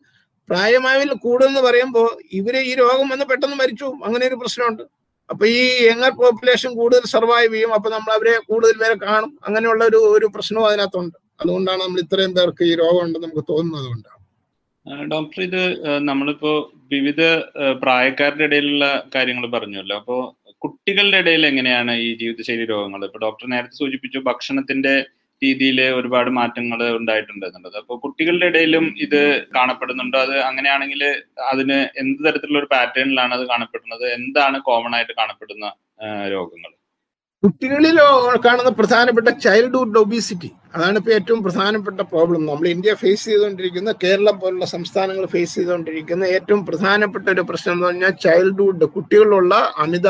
[0.52, 2.10] പ്രായമായവരിൽ കൂടുതലെന്ന് പറയുമ്പോൾ
[2.40, 3.90] ഇവർ ഈ രോഗം വന്ന് പെട്ടെന്ന് മരിച്ചു.
[4.06, 4.84] അങ്ങനെ ഒരു പ്രശ്നമുണ്ട്.
[5.30, 7.74] അപ്പൊ ഈ യങ്ങർ പോപ്പുലേഷൻ കൂടുതൽ സർവൈവ് ചെയ്യും.
[7.74, 9.32] അപ്പൊ നമ്മൾ അവരെ കൂടുതൽ പേരെ കാണും.
[9.48, 11.18] അങ്ങനെയുള്ള ഒരു ഒരു പ്രശ്നവും അതിനകത്തുണ്ട്.
[11.42, 14.20] അതുകൊണ്ടാണ് നമ്മൾ ഇത്രയും പേർക്ക് ഈ രോഗം ഉണ്ടെന്ന് നമുക്ക് തോന്നുന്നത് കൊണ്ടാണ്.
[15.14, 15.62] ഡോക്ടർ ഇത്
[16.10, 16.52] നമ്മളിപ്പോ
[16.94, 17.22] വിവിധ
[17.84, 18.86] പ്രായക്കാരുടെ ഇടയിലുള്ള
[19.16, 19.96] കാര്യങ്ങൾ പറഞ്ഞല്ലോ.
[19.96, 20.18] അപ്പോ
[20.64, 23.02] കുട്ടികളുടെ ഇടയിൽ എങ്ങനെയാണ് ഈ ജീവിതശൈലി രോഗങ്ങൾ?
[23.06, 24.94] ഇപ്പൊ ഡോക്ടർ നേരത്തെ സൂചിപ്പിച്ചു ഭക്ഷണത്തിന്റെ
[25.44, 27.78] രീതിയിൽ ഒരുപാട് മാറ്റങ്ങൾ ഉണ്ടായിട്ടുണ്ട് എന്നുള്ളത്.
[27.82, 29.22] അപ്പോൾ കുട്ടികളുടെ ഇടയിലും ഇത്
[29.56, 30.18] കാണപ്പെടുന്നുണ്ട്.
[30.26, 31.02] അത് അങ്ങനെയാണെങ്കിൽ
[31.52, 34.06] അതിന് എന്ത് തരത്തിലുള്ള ഒരു പാറ്റേണിലാണ് അത് കാണപ്പെടുന്നത്?
[34.18, 35.66] എന്താണ് കോമൺ ആയിട്ട് കാണപ്പെടുന്ന
[36.36, 36.72] രോഗങ്ങൾ
[37.44, 37.98] കുട്ടികളിൽ
[38.46, 44.66] കാണുന്ന പ്രധാനപ്പെട്ട ചൈൽഡ്ഹുഡ് ഒബീസിറ്റി അതാണ് ഇപ്പോൾ ഏറ്റവും പ്രധാനപ്പെട്ട പ്രോബ്ലം നമ്മൾ ഇന്ത്യ ഫേസ് ചെയ്തുകൊണ്ടിരിക്കുന്ന കേരളം പോലുള്ള
[44.74, 50.08] സംസ്ഥാനങ്ങൾ ഫേസ് ചെയ്തുകൊണ്ടിരിക്കുന്ന ഏറ്റവും പ്രധാനപ്പെട്ട ഒരു പ്രശ്നം എന്ന് പറഞ്ഞാൽ ചൈൽഡ്ഹുഡ് കുട്ടികളുള്ള അമിത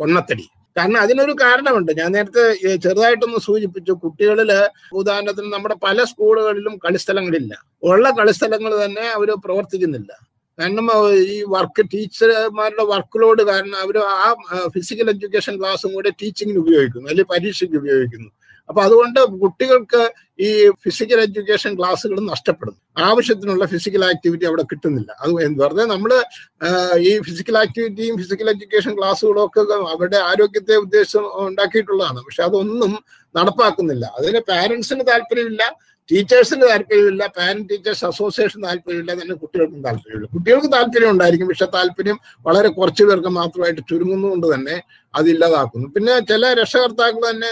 [0.00, 0.46] പൊണ്ണത്തടി.
[0.76, 1.92] കാരണം അതിനൊരു കാരണമുണ്ട്.
[1.98, 3.92] ഞാൻ നേരത്തെ ചെറുതായിട്ടൊന്ന് സൂചിപ്പിച്ചു.
[3.92, 4.52] കുട്ടികളിൽ
[4.92, 7.58] ഉദാഹരണത്തിന് നമ്മുടെ പല സ്കൂളുകളിലും കളിസ്ഥലങ്ങളില്ല.
[7.82, 10.12] ഉള്ള കളിസ്ഥലങ്ങൾ തന്നെ അവർ പ്രവർത്തിക്കുന്നില്ല.
[10.58, 14.34] കാരണം ഈ വർക്ക് ടീച്ചർമാരുടെ വർക്ക് ലോഡ് കാരണം അവർ ആ
[14.66, 17.08] ഫിസിക്കൽ എഡ്യൂക്കേഷൻ ക്ലാസ്സും കൂടെ ടീച്ചിങ്ങിന് ഉപയോഗിക്കുന്നു.
[17.08, 18.30] അല്ലെങ്കിൽ പരീക്ഷയ്ക്ക് ഉപയോഗിക്കുന്നു.
[18.68, 20.02] അപ്പൊ അതുകൊണ്ട് കുട്ടികൾക്ക്
[20.40, 20.48] ഈ
[20.84, 22.80] ഫിസിക്കൽ എഡ്യൂക്കേഷൻ ക്ലാസ്സുകൾ നഷ്ടപ്പെടുന്നു.
[22.98, 25.10] ആവശ്യത്തിനുള്ള ഫിസിക്കൽ ആക്ടിവിറ്റി അവിടെ കിട്ടുന്നില്ല.
[25.22, 26.12] അത് വെറുതെ നമ്മൾ
[26.98, 29.60] ഈ ഫിസിക്കൽ ആക്ടിവിറ്റിയും ഫിസിക്കൽ എഡ്യൂക്കേഷൻ ക്ലാസ്സുകളും ഒക്കെ
[29.94, 32.20] അവരുടെ ആരോഗ്യത്തെ ഉദ്ദേശം ഉണ്ടാക്കിയിട്ടുള്ളതാണ്.
[32.20, 32.94] പക്ഷെ അതൊന്നും
[33.36, 34.06] നടപ്പാക്കുന്നില്ല.
[34.18, 35.62] അതിന് പാരന്റ്സിന് താല്പര്യമില്ല.
[36.08, 40.26] ടീച്ചേഴ്സിന് താല്പര്യമില്ല പാരന്റ് ടീച്ചേഴ്സ് അസോസിയേഷൻ താല്പര്യമില്ല തന്നെ കുട്ടികൾക്കും താല്പര്യമില്ല.
[40.34, 44.76] കുട്ടികൾക്ക് താല്പര്യം ഉണ്ടായിരിക്കും പക്ഷെ താല്പര്യം വളരെ കുറച്ച് പേർക്ക് മാത്രമായിട്ട് ചുരുങ്ങുന്നതുകൊണ്ട് തന്നെ
[45.14, 47.50] അതില്ലാതാക്കുന്നു പിന്നെ ചില രക്ഷകർത്താക്കൾ തന്നെ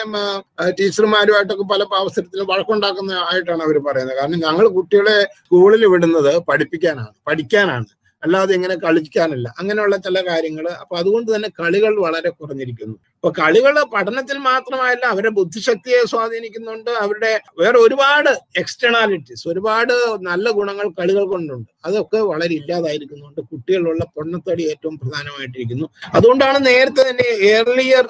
[0.78, 4.16] ടീച്ചർമാരുമായിട്ടൊക്കെ പല അവസരത്തിലും വഴക്കുണ്ടാക്കുന്ന ആയിട്ടാണ് അവർ പറയുന്നത്.
[4.20, 7.88] കാരണം ഞങ്ങൾ കുട്ടികളെ സ്കൂളിൽ വിടുന്നത് പഠിപ്പിക്കാനാണ് പഠിക്കാനാണ്.
[8.24, 9.46] അല്ലാതെ ഇങ്ങനെ കളിക്കാനല്ല.
[9.60, 12.96] അങ്ങനെയുള്ള ചില കാര്യങ്ങൾ അപ്പൊ അതുകൊണ്ട് തന്നെ കളികൾ വളരെ കുറഞ്ഞിരിക്കുന്നു.
[13.16, 16.90] അപ്പൊ കളികൾ പഠനത്തിൽ മാത്രമല്ല അവരുടെ ബുദ്ധിശക്തിയെ സ്വാധീനിക്കുന്നുണ്ട്.
[17.02, 18.30] അവരുടെ വേറെ ഒരുപാട്
[18.62, 19.94] എക്സ്റ്റേണാലിറ്റീസ് ഒരുപാട്
[20.28, 21.68] നല്ല ഗുണങ്ങൾ കളികൾ കൊണ്ടുണ്ട്.
[21.88, 23.40] അതൊക്കെ വളരെ ഇല്ലാതായിരിക്കുന്നുണ്ട്.
[23.50, 25.88] കുട്ടികളുള്ള പൊണ്ണത്തടി ഏറ്റവും പ്രധാനമായിട്ടിരിക്കുന്നു.
[26.16, 28.06] അതുകൊണ്ടാണ് നേരത്തെ തന്നെ ഏർലിയർ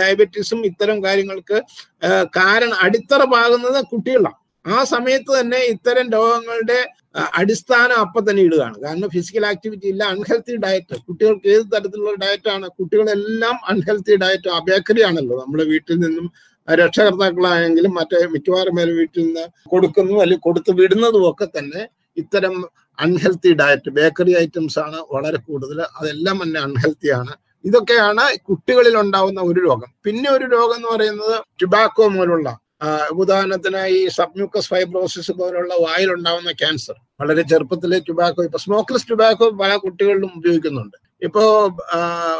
[0.00, 1.58] ഡയബറ്റീസും ഇത്തരം കാര്യങ്ങൾക്ക്
[2.40, 4.38] കാരണം അടിത്തറ പാകുന്നത് കുട്ടികളാണ്.
[4.64, 6.80] ആ സമയത്ത് തന്നെ ഇത്തരം രോഗങ്ങളുടെ
[7.38, 8.76] അടിസ്ഥാനം അപ്പൊ തന്നെ ഇടുകയാണ്.
[8.84, 15.36] കാരണം ഫിസിക്കൽ ആക്ടിവിറ്റി ഇല്ല അൺഹെൽത്തി ഡയറ്റ് കുട്ടികൾക്ക് ഏത് തരത്തിലുള്ള ഡയറ്റാണ് കുട്ടികളെല്ലാം അൺഹെൽത്തി ഡയറ്റ് ബേക്കറി ആണല്ലോ.
[15.42, 16.28] നമ്മുടെ വീട്ടിൽ നിന്നും
[16.68, 21.82] രക്ഷകർത്താക്കളായെങ്കിലും മറ്റേ മിക്കവാറും മേലെ വീട്ടിൽ നിന്ന് കൊടുക്കുന്നു അല്ലെങ്കിൽ കൊടുത്തു വിടുന്നതും ഒക്കെ തന്നെ
[22.22, 22.54] ഇത്തരം
[22.98, 25.78] അൺഹെൽത്തി ഡയറ്റ് ബേക്കറി ഐറ്റംസ് ആണ് വളരെ കൂടുതൽ.
[25.98, 27.32] അതെല്ലാം തന്നെ അൺഹെൽത്തി ആണ്.
[27.64, 29.90] ഇതൊക്കെയാണ് കുട്ടികളിൽ ഉണ്ടാവുന്ന ഒരു രോഗം.
[30.06, 32.48] പിന്നെ ഒരു രോഗം എന്ന് പറയുന്നത് ടുബാക്കോ പോലുള്ള
[32.82, 39.72] ആ, ഉദാഹരണത്തിന് ഈ സബ്മ്യൂക്കസ് ഫൈബ്രോസിസ് പോലുള്ള വായിലുണ്ടാവുന്ന ക്യാൻസർ വളരെ ചെറുപ്പത്തിലെ ടുബാക്കോ ഇപ്പൊ സ്മോക്ക്ലെസ് ടുബാക്കോ പല
[39.76, 40.96] കുട്ടികളിലും ഉപയോഗിക്കുന്നുണ്ട്.
[41.22, 41.42] ഇപ്പോ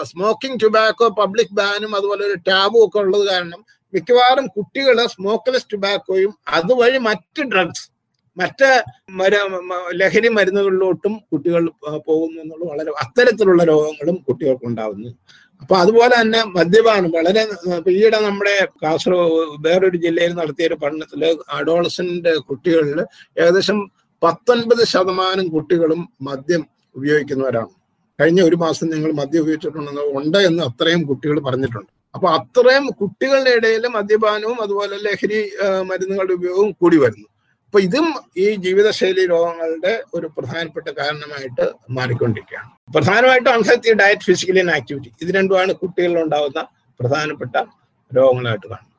[0.04, 3.60] സ്മോക്കിംഗ് ടുബാക്കോ പബ്ലിക് ബാനും അതുപോലെ ഒരു ടാബും ഒക്കെ ഉള്ളത് കാരണം
[3.92, 7.84] മിക്കവാറും കുട്ടികൾ സ്മോക്ക്ലെസ് ടുബാക്കോയും അതുവഴി മറ്റ് ഡ്രഗ്സ്
[8.36, 8.68] മറ്റ്
[9.12, 9.32] മര
[9.92, 11.62] ലഹരി മരുന്നുകളിലോട്ടും കുട്ടികൾ
[12.06, 15.10] പോകുന്നു എന്നുള്ളത് വളരെ അത്തരത്തിലുള്ള രോഗങ്ങളും കുട്ടികൾക്ക് ഉണ്ടാവുന്നു
[15.62, 17.42] അപ്പൊ അതുപോലെ തന്നെ മദ്യപാനം വളരെ
[17.94, 21.22] ഈയിടെ നമ്മുടെ കാസർഗോഡ് വേറൊരു ജില്ലയിൽ നടത്തിയ ഒരു പഠനത്തിൽ
[21.58, 23.00] അഡോളസന്റ് കുട്ടികളിൽ
[23.42, 23.78] ഏകദേശം
[24.22, 26.62] പത്തൊൻപത് ശതമാനം കുട്ടികളും മദ്യം
[26.96, 27.72] ഉപയോഗിക്കുന്നവരാണ്.
[28.18, 31.90] കഴിഞ്ഞ ഒരു മാസം നിങ്ങൾ മദ്യം ഉപയോഗിച്ചിട്ടുണ്ടെന്ന് ഉണ്ട് എന്ന് അത്രയും കുട്ടികൾ പറഞ്ഞിട്ടുണ്ട്.
[32.14, 35.40] അപ്പൊ അത്രയും കുട്ടികളുടെ ഇടയിൽ മദ്യപാനവും അതുപോലെ ലഹരി
[35.90, 37.28] മരുന്നുകളുടെ ഉപയോഗവും കൂടി വരുന്നു.
[37.72, 38.06] അപ്പൊ ഇതും
[38.42, 41.64] ഈ ജീവിതശൈലി രോഗങ്ങളുടെ ഒരു പ്രധാനപ്പെട്ട കാരണമായിട്ട്
[41.96, 42.68] മാറിക്കൊണ്ടിരിക്കുകയാണ്.
[42.94, 46.62] പ്രധാനമായിട്ടും unhealthy diet physically and activity ഇത് രണ്ടുമാണ് കുട്ടികളിൽ ഉണ്ടാകുന്ന
[47.00, 47.54] പ്രധാനപ്പെട്ട
[48.10, 48.90] രോഗങ്ങളായിട്ട് കാണുന്നത്.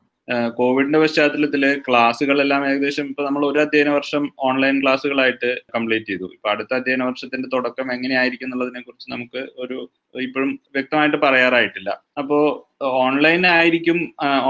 [0.58, 6.28] കോവിഡിന്റെ പശ്ചാത്തലത്തിൽ ക്ലാസ്സുകളെല്ലാം ഏകദേശം ഇപ്പൊ നമ്മൾ ഒരു അധ്യയന വർഷം ഓൺലൈൻ ക്ലാസ്സുകളായിട്ട് കംപ്ലീറ്റ് ചെയ്തു.
[6.36, 9.78] ഇപ്പൊ അടുത്ത അധ്യയന വർഷത്തിന്റെ തുടക്കം എങ്ങനെയായിരിക്കും എന്നുള്ളതിനെ കുറിച്ച് നമുക്ക് ഒരു
[10.28, 11.90] ഇപ്പോഴും വ്യക്തമായിട്ട് പറയാറായിട്ടില്ല.
[12.22, 12.40] അപ്പോ
[13.06, 14.02] ഓൺലൈൻ ആയിരിക്കും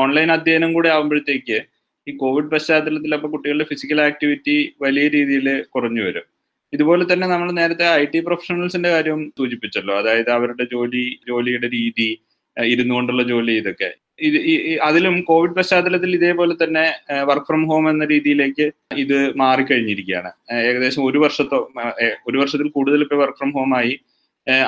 [0.04, 1.60] ഓൺലൈൻ അധ്യയനം കൂടെ ആകുമ്പോഴത്തേക്ക്
[2.08, 6.26] ഈ കോവിഡ് പശ്ചാത്തലത്തിൽ അപ്പൊ കുട്ടികളുടെ ഫിസിക്കൽ ആക്ടിവിറ്റി വലിയ രീതിയിൽ കുറഞ്ഞു വരും.
[6.74, 9.94] ഇതുപോലെ തന്നെ നമ്മൾ നേരത്തെ ഐ ടി പ്രൊഫഷണൽസിന്റെ കാര്യം സൂചിപ്പിച്ചല്ലോ.
[10.02, 12.08] അതായത് അവരുടെ ജോലി ജോലിയുടെ രീതി
[12.58, 13.90] ഇരുന്നുകൊണ്ടുള്ള ഇരുന്നു കൊണ്ടുള്ള ജോലി ഇതൊക്കെ.
[14.22, 14.38] ഇത്
[14.82, 16.84] അതിലും കോവിഡ് പശ്ചാത്തലത്തിൽ ഇതേപോലെ തന്നെ
[17.24, 18.66] വർക്ക് ഫ്രം ഹോം എന്ന രീതിയിലേക്ക്
[19.04, 20.32] ഇത് മാറിക്കഴിഞ്ഞിരിക്കുകയാണ്.
[20.68, 21.60] ഏകദേശം ഒരു വർഷത്തോ
[22.28, 23.96] ഒരു വർഷത്തിൽ കൂടുതൽ ഇപ്പൊ വർക്ക് ഫ്രം ഹോം ആയി.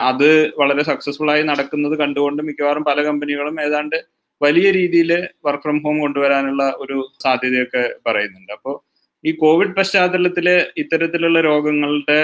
[0.10, 3.98] അത് വളരെ സക്സസ്ഫുൾ ആയി നടക്കുന്നത് കണ്ടുകൊണ്ട് മിക്കവാറും പല കമ്പനികളും ഏതാണ്ട്
[4.42, 5.12] വലിയ രീതിയിൽ
[5.46, 8.52] വർക്ക് ഫ്രം ഹോം കൊണ്ടുവരാനുള്ള ഒരു സാധ്യതയൊക്കെ പറയുന്നുണ്ട്.
[8.52, 8.76] അപ്പോൾ
[9.24, 12.20] ഈ കോവിഡ് പശ്ചാത്തലത്തിൽ ഇത്തരത്തിലുള്ള രോഗങ്ങളുടെ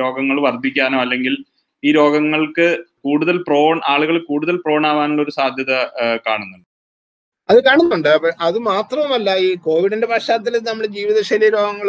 [0.00, 1.34] രോഗങ്ങൾ വർദ്ധിക്കാനോ അല്ലെങ്കിൽ
[1.82, 2.66] ഈ രോഗങ്ങൾക്ക്
[3.04, 5.72] കൂടുതൽ പ്രോൺ ആളുകൾ കൂടുതൽ പ്രോൺ ആവാനുള്ള ഒരു സാധ്യത
[6.26, 6.68] കാണുന്നുണ്ട്.
[7.48, 8.08] അത് കാണുന്നുണ്ട്.
[8.46, 11.88] അത് മാത്രവുമല്ല ഈ കോവിഡിന്റെ പശ്ചാത്തലത്തിൽ നമ്മൾ ജീവിതശൈലി രോഗങ്ങൾ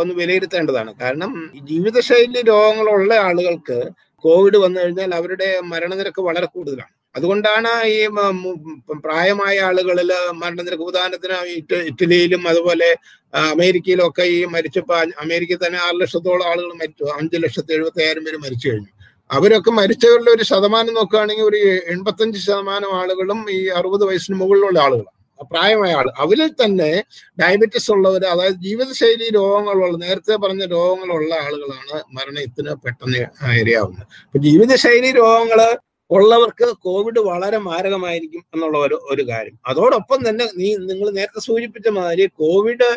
[0.00, 0.90] ഒന്ന് വിലയിരുത്തേണ്ടതാണ്.
[1.02, 1.32] കാരണം
[1.70, 3.78] ജീവിതശൈലി രോഗങ്ങളുള്ള ആളുകൾക്ക്
[4.24, 6.94] കോവിഡ് വന്നു കഴിഞ്ഞാൽ അവരുടെ മരണനിരക്ക് വളരെ കൂടുതലാണ്.
[7.14, 7.98] അതുകൊണ്ടാണ് ഈ
[9.04, 12.88] പ്രായമായ ആളുകളിൽ മരണനിരക്ക് ഉദാഹരണത്തിന് ഇറ്റ- ഇറ്റലിയിലും അതുപോലെ
[13.46, 17.04] അമേരിക്കയിലൊക്കെ ഈ മരിച്ചപ്പോ അമേരിക്കയിൽ തന്നെ ആറ് ലക്ഷത്തോളം ആളുകൾ മരിച്ചു.
[17.18, 18.90] അഞ്ച് ലക്ഷത്തി എഴുപത്തി ആയിരം പേര് മരിച്ചു കഴിഞ്ഞു.
[19.30, 25.10] അവരൊക്കെ മരിച്ചവരുടെ ഒരു ശതമാനം നോക്കുകയാണെങ്കിൽ ഒരു എൺപത്തഞ്ച് ശതമാനം ആളുകളും ഈ അറുപത് വയസ്സിന് മുകളിലുള്ള ആളുകളാണ്.
[25.50, 26.90] പ്രായമായ ആൾ അവരിൽ തന്നെ
[27.40, 33.22] ഡയബറ്റിസ് ഉള്ളവർ അതായത് ജീവിതശൈലി രോഗങ്ങളുള്ള നേരത്തെ പറഞ്ഞ രോഗങ്ങളുള്ള ആളുകളാണ് മരണത്തിന് പെട്ടെന്ന്
[33.60, 35.60] ഇരയാവുന്നത് അപ്പൊ ജീവിതശൈലി രോഗങ്ങൾ
[36.14, 39.56] ഉള്ളവർക്ക് കോവിഡ് വളരെ മാരകമായിരിക്കും എന്നുള്ള ഒരു ഒരു കാര്യം.
[39.70, 42.90] അതോടൊപ്പം തന്നെ നീ നിങ്ങൾ നേരത്തെ സൂചിപ്പിച്ച മാതിരി കോവിഡ്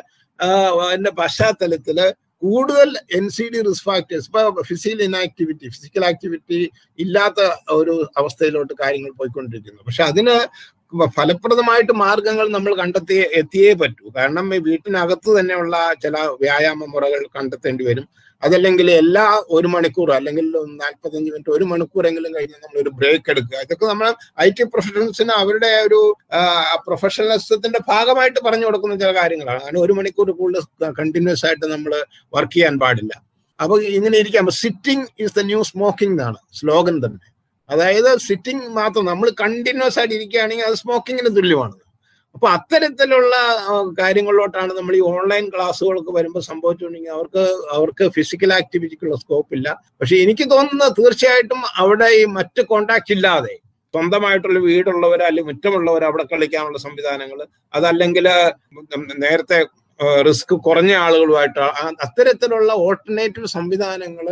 [0.85, 1.99] അതിന്റെ പശ്ചാത്തലത്തിൽ
[2.43, 6.59] കൂടുതൽ N C D risk factors ഇപ്പൊ ഫിസിക്കൽ ഇനാക്ടിവിറ്റി ഫിസിക്കൽ ആക്ടിവിറ്റി
[7.03, 7.39] ഇല്ലാത്ത
[7.79, 9.81] ഒരു അവസ്ഥയിലോട്ട് കാര്യങ്ങൾ പോയിക്കൊണ്ടിരിക്കുന്നു.
[9.87, 10.35] പക്ഷെ അതിന്
[11.17, 14.05] ഫലപ്രദമായിട്ട് മാർഗങ്ങൾ നമ്മൾ കണ്ടെത്തി എത്തിയേ പറ്റൂ.
[14.17, 18.07] കാരണം വീട്ടിനകത്ത് തന്നെയുള്ള ചില വ്യായാമ മുറകൾ കണ്ടെത്തേണ്ടി വരും.
[18.43, 19.23] അതല്ലെങ്കിൽ എല്ലാ
[19.57, 20.45] ഒരു മണിക്കൂർ അല്ലെങ്കിൽ
[20.81, 23.57] നാൽപ്പത്തഞ്ച് മിനിറ്റ് ഒരു മണിക്കൂറെങ്കിലും കഴിഞ്ഞ് നമ്മൾ ഒരു ബ്രേക്ക് എടുക്കുക.
[23.65, 24.07] ഇതൊക്കെ നമ്മൾ
[24.45, 25.99] ഐ ടി പ്രൊഫഷണൽസിന് അവരുടെ ഒരു
[26.87, 29.61] പ്രൊഫഷണലിസത്തിന്റെ ഭാഗമായിട്ട് പറഞ്ഞു കൊടുക്കുന്ന ചില കാര്യങ്ങളാണ്.
[29.63, 31.93] അങ്ങനെ ഒരു മണിക്കൂർ കൂടുതൽ കണ്ടിന്യൂസ് ആയിട്ട് നമ്മൾ
[32.37, 33.13] വർക്ക് ചെയ്യാൻ പാടില്ല.
[33.59, 34.51] അപ്പൊ ഇങ്ങനെ ഇരിക്കാം.
[34.63, 37.25] Sitting is the new smoking എന്നാണ് സ്ലോഗൻ തന്നെ.
[37.69, 41.75] അതായത് സിറ്റിംഗ് മാത്രം നമ്മൾ കണ്ടിന്യൂസ് ആയിട്ട് ഇരിക്കുകയാണെങ്കിൽ അത് സ്മോക്കിങ്ങിന് തുല്യമാണ്.
[42.37, 43.35] അപ്പൊ അത്തരത്തിലുള്ള
[43.99, 49.67] കാര്യങ്ങളിലോട്ടാണ് നമ്മൾ ഈ ഓൺലൈൻ ക്ലാസ്സുകളൊക്കെ വരുമ്പോൾ സംഭവിച്ചുകൊണ്ടെങ്കിൽ അവർക്ക് അവർക്ക് ഫിസിക്കൽ ആക്ടിവിറ്റിക്കുള്ള സ്കോപ്പ് ഇല്ല.
[50.01, 53.55] പക്ഷെ എനിക്ക് തോന്നുന്നത് തീർച്ചയായിട്ടും അവിടെ ഈ മറ്റ് കോണ്ടാക്ട് ഇല്ലാതെ
[53.93, 57.39] സ്വന്തമായിട്ടുള്ള വീടുള്ളവർ അല്ലെങ്കിൽ മുറ്റമുള്ളവർ അവിടെ കളിക്കാനുള്ള സംവിധാനങ്ങൾ
[57.73, 58.25] അതല്ലെങ്കിൽ
[59.19, 59.59] നേരത്തെ
[59.99, 61.59] റിസ്ക് കുറഞ്ഞ ആളുകളുമായിട്ട്
[62.01, 64.27] അത്തരത്തിലുള്ള ഓൾട്ടർനേറ്റീവ് സംവിധാനങ്ങൾ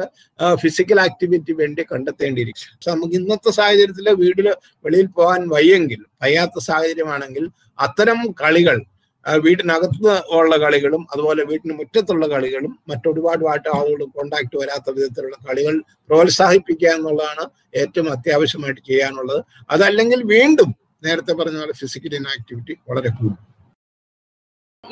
[0.55, 4.47] ഫിസിക്കൽ ആക്ടിവിറ്റി വേണ്ടി കണ്ടെത്തേണ്ടിയിരിക്കും പക്ഷെ നമുക്ക് ഇന്നത്തെ സാഹചര്യത്തിൽ വീട്ടിൽ
[4.85, 7.49] വെളിയിൽ പോകാൻ വയ്യെങ്കിൽ വയ്യാത്ത സാഹചര്യമാണെങ്കിൽ
[7.79, 8.85] അത്തരം കളികൾ
[9.25, 17.45] വീട്ടിനകത്ത് ഉള്ള കളികളും അതുപോലെ വീട്ടിന് മുറ്റത്തുള്ള കളികളും മറ്റൊരുപാടുമായിട്ട് ആളുകൾ കോണ്ടാക്ട് വരാത്ത വിധത്തിലുള്ള കളികൾ പ്രോത്സാഹിപ്പിക്കുക എന്നുള്ളതാണ്
[17.75, 19.45] ഏറ്റവും അത്യാവശ്യമായിട്ട് ചെയ്യാനുള്ളത്.
[19.69, 23.54] അതല്ലെങ്കിൽ വീണ്ടും നേരത്തെ പറഞ്ഞ പോലെ ഫിസിക്കൽ ഇനാക്ടിവിറ്റി വളരെ കൂടും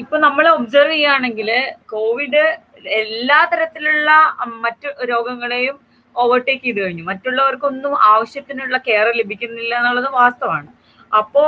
[0.01, 1.49] ഇപ്പൊ നമ്മൾ ഒബ്സർവ് ചെയ്യുകയാണെങ്കിൽ
[1.93, 2.43] കോവിഡ്
[3.01, 4.11] എല്ലാ തരത്തിലുള്ള
[4.63, 5.75] മറ്റു രോഗങ്ങളെയും
[6.15, 7.03] ഓവർടേക്ക് ചെയ്ത് കഴിഞ്ഞു.
[7.03, 10.69] മറ്റുള്ളവർക്കൊന്നും ആവശ്യത്തിനുള്ള കെയർ ലഭിക്കുന്നില്ല എന്നുള്ളത് വാസ്തവമാണ്.
[11.11, 11.43] അപ്പോ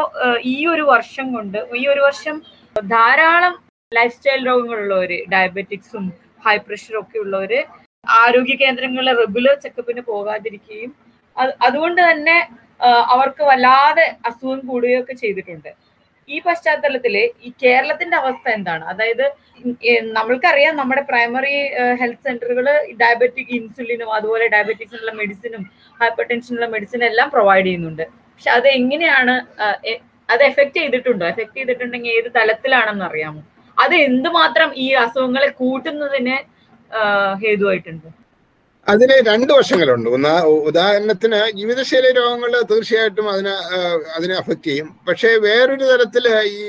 [0.53, 2.35] ഈ ഒരു വർഷം കൊണ്ട് ഈ ഒരു വർഷം
[2.75, 3.53] ധാരാളം
[3.91, 6.05] ലൈഫ് സ്റ്റൈൽ രോഗങ്ങളുള്ളവര് ഡയബറ്റിക്സും
[6.45, 7.59] ഹൈ പ്രഷറും ഒക്കെ ഉള്ളവര്
[8.19, 10.91] ആരോഗ്യ കേന്ദ്രങ്ങളിലെ റെഗുലർ ചെക്കപ്പിന് പോകാതിരിക്കുകയും
[11.67, 12.37] അതുകൊണ്ട് തന്നെ
[13.13, 15.71] അവർക്ക് വല്ലാതെ അസുഖം കൂടുകയൊക്കെ ചെയ്തിട്ടുണ്ട്.
[16.33, 17.15] ഈ പശ്ചാത്തലത്തിൽ
[17.47, 18.83] ഈ കേരളത്തിന്റെ അവസ്ഥ എന്താണ്?
[18.91, 19.25] അതായത്
[20.17, 21.55] നമ്മൾക്കറിയാം നമ്മുടെ പ്രൈമറി
[22.01, 22.67] ഹെൽത്ത് സെന്ററുകൾ
[23.01, 25.63] ഡയബറ്റിക് ഇൻസുലിനും അതുപോലെ ഡയബറ്റിക്സിനുള്ള മെഡിസിനും
[26.01, 28.05] ഹൈപ്പർ ടെൻഷനുള്ള മെഡിസിനും എല്ലാം പ്രൊവൈഡ് ചെയ്യുന്നുണ്ട്.
[28.33, 29.35] പക്ഷെ അത് എങ്ങനെയാണ്
[30.29, 31.25] അത് എഫക്ട് ചെയ്തിട്ടുണ്ടോ?
[31.33, 33.41] എഫക്ട് ചെയ്തിട്ടുണ്ടെങ്കിൽ ഏത് തലത്തിലാണെന്ന് അറിയാമോ?
[33.77, 36.37] അത് എന്തുമാത്രം ഈ അസുഖങ്ങളെ കൂട്ടുന്നതിന്
[37.43, 38.07] ഹേതുവായിട്ടുണ്ട്?
[38.87, 40.07] അതിന് രണ്ട് വശങ്ങളുണ്ട്.
[40.15, 40.33] ഒന്ന്
[40.69, 43.53] ഉദാഹരണത്തിന് ജീവിതശൈലി രോഗങ്ങൾ തീർച്ചയായിട്ടും അതിനെ
[44.15, 44.89] അതിനെ അഫക്റ്റ് ചെയ്യും.
[45.07, 46.25] പക്ഷേ വേറൊരു തരത്തിൽ
[46.57, 46.59] ഈ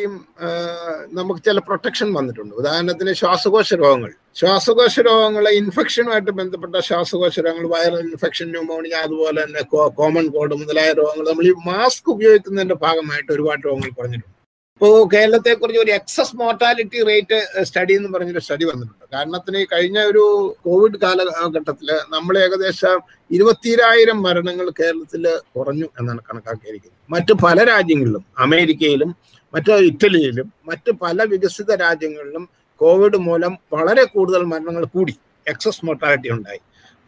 [1.18, 2.54] നമുക്ക് ചില പ്രൊട്ടക്ഷൻ വന്നിട്ടുണ്ട്.
[2.62, 4.12] ഉദാഹരണത്തിന് ശ്വാസകോശ രോഗങ്ങൾ.
[4.40, 9.62] ശ്വാസകോശ രോഗങ്ങൾ ഇൻഫെക്ഷനുമായിട്ട് ബന്ധപ്പെട്ട ശ്വാസകോശ രോഗങ്ങൾ വൈറൽ ഇൻഫെക്ഷൻ ന്യൂമോണിയ അതുപോലെ തന്നെ
[10.00, 11.26] കോമൺ കോൾഡ് മുതലായ രോഗങ്ങൾ.
[11.32, 14.36] നമ്മൾ ഈ മാസ്ക് ഉപയോഗിക്കുന്നതിന്റെ ഭാഗമായിട്ട് ഒരുപാട് രോഗങ്ങൾ കുറഞ്ഞിട്ടുണ്ട്.
[14.77, 17.37] ഇപ്പോൾ കേരളത്തെ കുറിച്ച് ഒരു എക്സസ് മോർട്ടാലിറ്റി റേറ്റ്
[17.68, 19.05] സ്റ്റഡി എന്ന് പറഞ്ഞൊരു സ്റ്റഡി വന്നിട്ടുണ്ട്.
[19.14, 20.24] കാരണത്തിന് കഴിഞ്ഞ ഒരു
[20.66, 22.99] കോവിഡ് കാലഘട്ടത്തിൽ നമ്മൾ ഏകദേശം
[23.37, 25.24] ഇരുപത്തിരായിരം മരണങ്ങൾ കേരളത്തിൽ
[25.57, 27.01] കുറഞ്ഞു എന്നാണ് കണക്കാക്കിയിരിക്കുന്നത്.
[27.14, 29.11] മറ്റ് പല രാജ്യങ്ങളിലും അമേരിക്കയിലും
[29.55, 32.45] മറ്റ് ഇറ്റലിയിലും മറ്റ് പല വികസിത രാജ്യങ്ങളിലും
[32.81, 35.16] കോവിഡ് മൂലം വളരെ കൂടുതൽ മരണങ്ങൾ കൂടി
[35.47, 36.61] എക്സസ് മോർട്ടാലിറ്റി ഉണ്ടായി.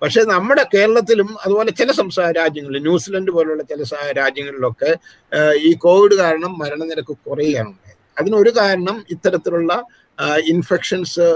[0.02, 3.82] പക്ഷെ നമ്മുടെ കേരളത്തിലും അതുപോലെ ചില സംസ്ഥാന രാജ്യങ്ങളിൽ ന്യൂസിലൻഡ് പോലുള്ള ചില
[4.18, 4.90] രാജ്യങ്ങളിലൊക്കെ
[5.68, 7.74] ഈ കോവിഡ് കാരണം മരണനിരക്ക് കുറയുകയാണ്.
[8.18, 9.72] അതിനൊരു കാരണം ഇത്തരത്തിലുള്ള
[10.52, 11.26] ഇൻഫെക്ഷൻസ്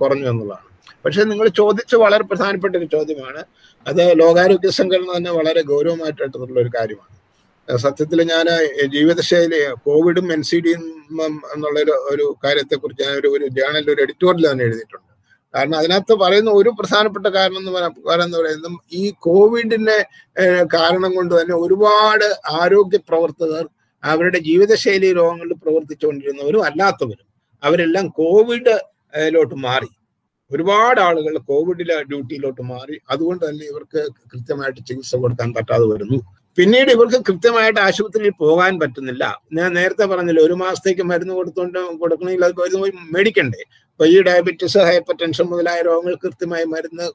[0.00, 0.64] കുറഞ്ഞു എന്നുള്ളതാണ്.
[1.04, 3.42] പക്ഷെ നിങ്ങൾ ചോദിച്ച വളരെ പ്രധാനപ്പെട്ട ഒരു ചോദ്യമാണ്.
[3.86, 7.14] അത് ലോകാരോഗ്യ സംഘടന തന്നെ വളരെ ഗൗരവമായിട്ട് എടുത്തിട്ടുള്ള ഒരു കാര്യമാണ്
[7.68, 8.46] സത്യത്തിൽ ഞാൻ
[8.92, 10.82] ജീവിതശൈലി കോവിഡും എൻ സി ഡിയും
[11.54, 11.78] എന്നുള്ള
[12.12, 15.05] ഒരു കാര്യത്തെക്കുറിച്ച് ഞാൻ ഒരു ഒരു ജേണലിൽ ഒരു എഡിറ്റോറിയൽ തന്നെ എഴുതിയിട്ടുണ്ട്.
[15.54, 20.06] കാരണം അതിനകത്ത് പറയുന്ന ഒരു പ്രധാനപ്പെട്ട കാരണം എന്ന് പറയുന്നത് പറയുന്നത് ഈ കോവിഡിന്റെ
[20.74, 23.68] കാരണം കൊണ്ട് തന്നെ ഒരുപാട് ആരോഗ്യ പ്രവർത്തകർ
[24.04, 27.26] അവരുടെ ജീവിതശൈലി രോഗങ്ങളിൽ പ്രവർത്തിച്ചുകൊണ്ടിരുന്നവരും അല്ലാത്തവരും.
[27.64, 29.88] അവരെല്ലാം കോവിഡിലോട്ട് മാറി.
[30.50, 33.00] ഒരുപാട് ആളുകൾ കോവിഡിലെ ഡ്യൂട്ടിയിലോട്ട് മാറി.
[33.10, 36.18] അതുകൊണ്ട് തന്നെ ഇവർക്ക് കൃത്യമായിട്ട് ചികിത്സ കൊടുക്കാൻ പറ്റാതെ വരുന്നു.
[36.58, 39.24] പിന്നീട് ഇവർക്ക് കൃത്യമായിട്ട് ആശുപത്രിയിൽ പോകാൻ പറ്റുന്നില്ല.
[39.58, 43.62] ഞാൻ നേരത്തെ പറഞ്ഞില്ല ഒരു മാസത്തേക്ക് മരുന്ന് കൊടുത്തുകൊണ്ട് കൊടുക്കണമെങ്കിൽ അത് പോയി മേടിക്കണ്ടേ?
[43.92, 47.06] അപ്പൊ ഈ ഡയബറ്റീസ് ഹൈപ്പർ ടെൻഷൻ മുതലായ രോഗങ്ങൾ കൃത്യമായി മരുന്ന്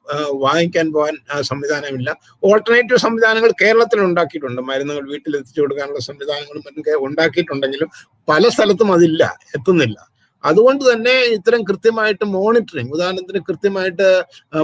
[0.45, 1.15] വാങ്ങിക്കാൻ പോകാൻ
[1.49, 2.09] സംവിധാനമില്ല.
[2.49, 4.61] ഓൾട്ടർനേറ്റീവ് സംവിധാനങ്ങൾ കേരളത്തിൽ ഉണ്ടാക്കിയിട്ടുണ്ട്.
[4.69, 7.91] മരുന്നുകൾ വീട്ടിൽ എത്തിച്ചു കൊടുക്കാനുള്ള സംവിധാനങ്ങളും മറ്റും ഉണ്ടാക്കിയിട്ടുണ്ടെങ്കിലും
[8.31, 9.23] പല സ്ഥലത്തും അതില്ല
[9.57, 9.97] എത്തുന്നില്ല.
[10.43, 14.07] അതുകൊണ്ട് തന്നെ ഇത്തരം കൃത്യമായിട്ട് മോണിറ്ററിങ് ഉദാഹരണത്തിന് കൃത്യമായിട്ട്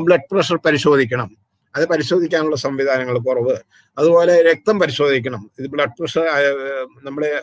[0.06, 1.30] ബ്ലഡ് പ്രഷർ പരിശോധിക്കണം.
[1.76, 3.56] അത് പരിശോധിക്കാനുള്ള സംവിധാനങ്ങൾ കുറവ്.
[3.98, 5.52] അതുപോലെ രക്തം പരിശോധിക്കണം.
[5.60, 6.26] ഇത് ബ്ലഡ് പ്രഷർ
[7.04, 7.42] നമ്മൾ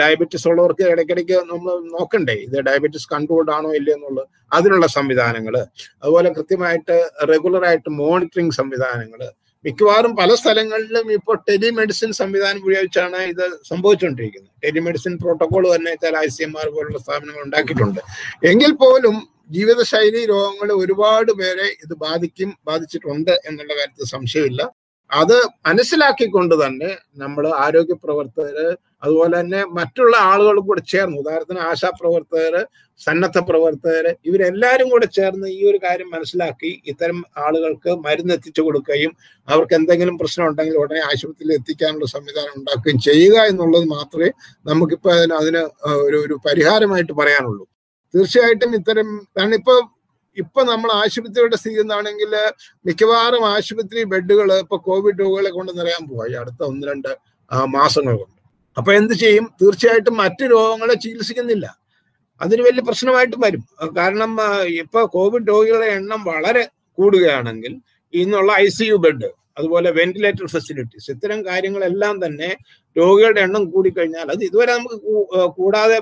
[0.00, 4.26] ഡയബറ്റിസ് ഉള്ളവർക്ക് ഇടയ്ക്കിടയ്ക്ക് നമ്മൾ നോക്കണ്ടേ ഇത് ഡയബറ്റിസ് കൺട്രോൾഡ് ആണോ ഇല്ലയോ എന്നുള്ളത്.
[4.52, 5.56] അതിനുള്ള സംവിധാനങ്ങൾ.
[6.02, 9.20] അതുപോലെ കൃത്യമായിട്ട് റെഗുലറായിട്ട് മോണിറ്ററിങ് സംവിധാനങ്ങൾ.
[9.64, 14.52] മിക്കവാറും പല സ്ഥലങ്ങളിലും ഇപ്പോൾ ടെലിമെഡിസിൻ സംവിധാനം ഉപയോഗിച്ചാണ് ഇത് സംഭവിച്ചുകൊണ്ടിരിക്കുന്നത്.
[14.64, 18.00] ടെലിമെഡിസിൻ പ്രോട്ടോകോൾ തന്നെ ചില ഐ സി എം ആർ പോലുള്ള സ്ഥാപനങ്ങൾ ഉണ്ടാക്കിയിട്ടുണ്ട്.
[18.46, 24.62] എങ്കിൽ പോലും ജീവിതശൈലി രോഗങ്ങൾ ഒരുപാട് പേരെ ഇത് ബാധിക്കും ബാധിച്ചിട്ടുണ്ട് എന്നുള്ള കാര്യത്തിൽ സംശയമില്ല.
[25.10, 25.36] അത്
[25.66, 28.56] മനസ്സിലാക്കിക്കൊണ്ട് തന്നെ നമ്മൾ ആരോഗ്യ പ്രവർത്തകർ
[29.02, 32.60] അതുപോലെ തന്നെ മറ്റുള്ള ആളുകളും കൂടെ ചേർന്ന് ഉദാഹരണത്തിന് ആശാപ്രവർത്തകര്
[33.00, 39.12] സന്നദ്ധ പ്രവർത്തകർ ഇവരെല്ലാവരും കൂടെ ചേർന്ന് ഈ ഒരു കാര്യം മനസ്സിലാക്കി ഇത്തരം ആളുകൾക്ക് മരുന്ന് എത്തിച്ചു കൊടുക്കുകയും
[39.48, 44.30] അവർക്ക് എന്തെങ്കിലും പ്രശ്നം ഉണ്ടെങ്കിൽ ഉടനെ ആശുപത്രിയിൽ എത്തിക്കാനുള്ള സംവിധാനം ഉണ്ടാക്കുകയും ചെയ്യുക എന്നുള്ളത് മാത്രമേ
[44.66, 45.64] നമുക്കിപ്പോൾ അതിന് അതിന്
[46.06, 47.66] ഒരു ഒരു പരിഹാരമായിട്ട് പറയാനുള്ളൂ.
[48.14, 49.74] തീർച്ചയായിട്ടും ഇത്തരം കാരണം ഇപ്പൊ
[50.36, 52.32] ഇപ്പൊ നമ്മൾ ആശുപത്രിയുടെ സ്ഥിതി എന്താണെങ്കിൽ
[52.86, 57.08] മിക്കവാറും ആശുപത്രി ബെഡുകൾ ഇപ്പൊ കോവിഡ് രോഗികളെ കൊണ്ട് നിറയാൻ പോവാ അടുത്ത ഒന്ന് രണ്ട്
[57.66, 58.34] മാസങ്ങൾ കൊണ്ട്.
[58.78, 59.44] അപ്പൊ എന്ത് ചെയ്യും?
[59.62, 61.78] തീർച്ചയായിട്ടും മറ്റു രോഗങ്ങളെ ചികിത്സിക്കുന്നില്ല.
[62.40, 63.62] അതിന് വലിയ പ്രശ്നമായിട്ട് വരും.
[63.96, 64.32] കാരണം
[64.66, 67.72] ഇപ്പൊ കോവിഡ് രോഗികളുടെ എണ്ണം വളരെ കൂടുകയാണെങ്കിൽ
[68.14, 69.28] ഇന്നുള്ള ഐ സി യു ബെഡ്
[69.58, 72.50] അതുപോലെ വെന്റിലേറ്റർ ഫെസിലിറ്റീസ് ഇത്തരം കാര്യങ്ങളെല്ലാം തന്നെ
[72.96, 74.98] രോഗികളുടെ എണ്ണം കൂടിക്കഴിഞ്ഞാൽ അത് ഇതുവരെ നമുക്ക്
[75.58, 75.98] കൂടാതെ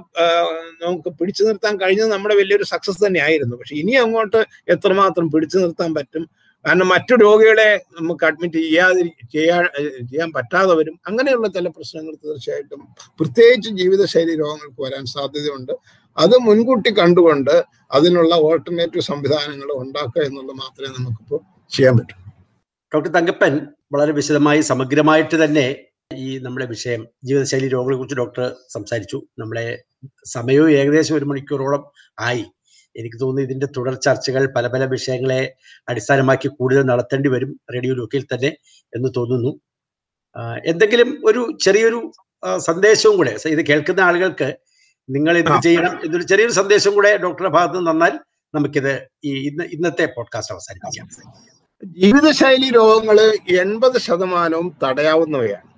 [0.85, 4.41] നമുക്ക് പിടിച്ചു നിർത്താൻ കഴിഞ്ഞത് നമ്മുടെ വലിയൊരു സക്സസ് തന്നെ ആയിരുന്നു പക്ഷെ ഇനി അങ്ങോട്ട്
[4.75, 6.25] എത്രമാത്രം പിടിച്ചു നിർത്താൻ പറ്റും?
[6.65, 9.03] കാരണം മറ്റു രോഗികളെ നമുക്ക് അഡ്മിറ്റ് ചെയ്യാതി
[9.35, 9.65] ചെയ്യാൻ
[10.11, 11.01] ചെയ്യാൻ പറ്റാതെ വരും.
[11.09, 12.81] അങ്ങനെയുള്ള ചില പ്രശ്നങ്ങൾ തീർച്ചയായിട്ടും
[13.21, 15.73] പ്രത്യേകിച്ച് ജീവിതശൈലി രോഗങ്ങൾക്ക് വരാൻ സാധ്യതയുണ്ട്.
[16.19, 17.55] അത് മുൻകൂട്ടി കണ്ടുകൊണ്ട്
[17.97, 21.41] അതിനുള്ള ഓൾട്ടർനേറ്റീവ് സംവിധാനങ്ങൾ ഉണ്ടാക്കുക എന്നുള്ളത് മാത്രമേ നമുക്കിപ്പോൾ
[21.77, 22.17] ചെയ്യാൻ പറ്റൂ.
[22.97, 25.77] ഡോക്ടർ തങ്കപ്പൻ വളരെ വിശദമായി സമഗ്രമായിട്ട് തന്നെ
[26.15, 29.23] ഈ നമ്മുടെ വിഷയം ജീവിതശൈലി രോഗങ്ങളെ കുറിച്ച് ഡോക്ടർ സംസാരിച്ചു.
[29.39, 29.85] നമ്മളെ
[30.27, 32.45] സമയവും ഏകദേശം ഒരു മണിക്കൂറോളം ആയി.
[32.97, 35.57] എനിക്ക് തോന്നുന്നു ഇതിന്റെ തുടർ ചർച്ചകൾ പല പല വിഷയങ്ങളെ
[35.89, 38.57] അടിസ്ഥാനമാക്കി കൂടുതൽ നടത്തേണ്ടി വരും റേഡിയോ ലോക്കിൽ തന്നെ
[38.97, 39.61] എന്ന് തോന്നുന്നു.
[40.65, 42.13] എന്തെങ്കിലും ഒരു ചെറിയൊരു
[42.57, 44.57] സന്ദേശവും കൂടെ ഇത് കേൾക്കുന്ന ആളുകൾക്ക്
[45.11, 48.21] നിങ്ങൾ ഇത് ചെയ്യണം എന്നൊരു ചെറിയൊരു സന്ദേശം കൂടെ ഡോക്ടറുടെ ഭാഗത്ത് നിന്ന് തന്നാൽ
[48.55, 51.09] നമുക്കിത് ഈ ഇന്ന് ഇന്നത്തെ പോഡ്കാസ്റ്റ് അവസാനിപ്പിക്കാം.
[51.95, 53.19] ജീവിതശൈലി രോഗങ്ങൾ
[53.51, 55.69] എൺപത് ശതമാനവും തടയാവുന്നവയാണ്.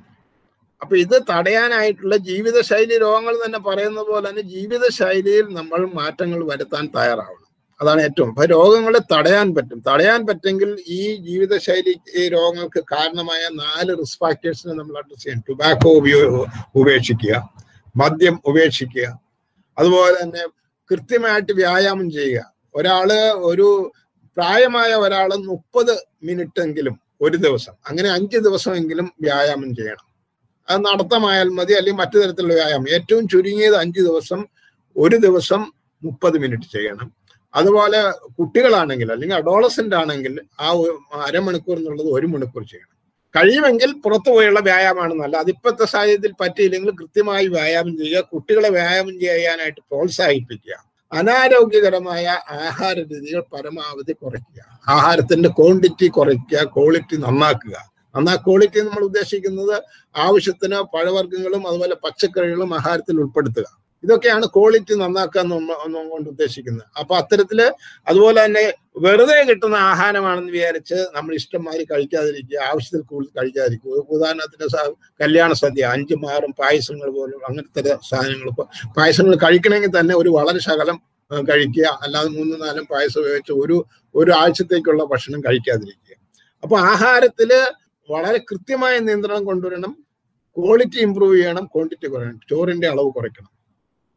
[0.82, 7.44] അപ്പൊ ഇത് തടയാനായിട്ടുള്ള ജീവിതശൈലി രോഗങ്ങൾ തന്നെ പറയുന്ന പോലെ തന്നെ ജീവിതശൈലിയിൽ നമ്മൾ മാറ്റങ്ങൾ വരുത്താൻ തയ്യാറാവണം.
[7.80, 9.82] അതാണ് ഏറ്റവും അപ്പൊ രോഗങ്ങളെ തടയാൻ പറ്റും.
[9.88, 11.94] തടയാൻ പറ്റെങ്കിൽ ഈ ജീവിതശൈലി
[12.28, 15.44] രോഗങ്ങൾക്ക് കാരണമായ നാല് റിസ്ക് ഫാക്ടേഴ്സിനെ നമ്മൾ അഡ്രസ് ചെയ്യണം.
[15.48, 16.46] ടുബാക്കോ ഉപയോഗ
[16.76, 17.48] ഉപേക്ഷിക്കുക
[17.96, 19.20] മദ്യം ഉപേക്ഷിക്കുക
[19.78, 20.46] അതുപോലെ തന്നെ
[20.90, 22.52] കൃത്യമായിട്ട് വ്യായാമം ചെയ്യുക.
[22.74, 23.92] ഒരാൾ ഒരു
[24.39, 30.05] പ്രായമായ ഒരാൾ മുപ്പത് മിനിറ്റ് എങ്കിലും ഒരു ദിവസം അങ്ങനെ അഞ്ച് ദിവസമെങ്കിലും വ്യായാമം ചെയ്യണം.
[30.70, 32.89] അത് നടത്തമായാൽ മതി അല്ലെങ്കിൽ മറ്റു തരത്തിലുള്ള വ്യായാമം.
[32.89, 34.47] ഏറ്റവും ചുരുങ്ങിയത് അഞ്ച് ദിവസം
[34.97, 35.72] ഒരു ദിവസം
[36.05, 37.12] മുപ്പത് മിനിറ്റ് ചെയ്യണം.
[37.55, 40.70] അതുപോലെ കുട്ടികളാണെങ്കിൽ അല്ലെങ്കിൽ അഡോളസെന്റ് ആണെങ്കിൽ ആ
[41.26, 42.95] അരമണിക്കൂർ എന്നുള്ളത് ഒരു മണിക്കൂർ ചെയ്യണം.
[43.36, 50.88] കഴിയുമെങ്കിൽ പുറത്തു പോയുള്ള വ്യായാമമാണ് നല്ല അതിപ്പോഴത്തെ സാഹചര്യത്തിൽ പറ്റിയില്ലെങ്കിൽ കൃത്യമായി വ്യായാമം ചെയ്യുക കുട്ടികളെ വ്യായാമം ചെയ്യാനായിട്ട് പ്രോത്സാഹിപ്പിക്കുക.
[51.12, 54.80] അനാരോഗ്യകരമായ ആഹാര രീതികൾ പരമാവധി കുറയ്ക്കുക.
[54.88, 57.76] ആഹാരത്തിന്റെ ക്വാണ്ടിറ്റി കുറയ്ക്കുക ക്വാളിറ്റി നന്നാക്കുക.
[58.18, 59.82] എന്നാ ക്വാളിറ്റി നമ്മൾ ഉദ്ദേശിക്കുന്നത്
[60.16, 63.64] ആവശ്യത്തിന് പഴവർഗങ്ങളും അതുപോലെ പച്ചക്കറികളും ആഹാരത്തിൽ ഉൾപ്പെടുത്തുക.
[64.05, 65.42] ഇതൊക്കെയാണ് ക്വാളിറ്റി നന്നാക്കുക
[66.11, 66.86] കൊണ്ട് ഉദ്ദേശിക്കുന്നത്.
[66.99, 67.61] അപ്പൊ അത്തരത്തിൽ
[68.09, 73.90] അതുപോലെ തന്നെ വെറുതെ കിട്ടുന്ന ആഹാരമാണെന്ന് വിചാരിച്ച് നമ്മൾ ഇഷ്ടംമാതിരി കഴിക്കാതിരിക്കുക ആവശ്യത്തിൽ കൂടുതൽ കഴിക്കാതിരിക്കുക.
[73.90, 74.68] ഉദാഹരണത്തിന്
[75.22, 78.51] കല്യാണ സദ്യ അഞ്ചും മാറും പായസങ്ങൾ പോലും അങ്ങനത്തെ സാധനങ്ങൾ.
[78.96, 80.99] പായസങ്ങൾ കഴിക്കണമെങ്കിൽ തന്നെ ഒരു വളരെ ശകലം
[81.51, 81.99] കഴിക്കുക.
[82.03, 83.84] അല്ലാതെ മൂന്ന് നാലും പായസം ഉപയോഗിച്ച് ഒരു
[84.14, 86.16] ഒരു ആഴ്ചത്തേക്കുള്ള ഭക്ഷണം കഴിക്കാതിരിക്കുക.
[86.62, 87.51] അപ്പൊ ആഹാരത്തിൽ
[88.09, 89.92] വളരെ കൃത്യമായ നിയന്ത്രണം കൊണ്ടുവരണം.
[90.57, 91.64] ക്വാളിറ്റി ഇമ്പ്രൂവ് ചെയ്യണം.
[91.66, 92.40] ക്വാണ്ടിറ്റി കുറയണം.
[92.51, 93.57] ചോറിന്റെ അളവ് കുറയ്ക്കണം.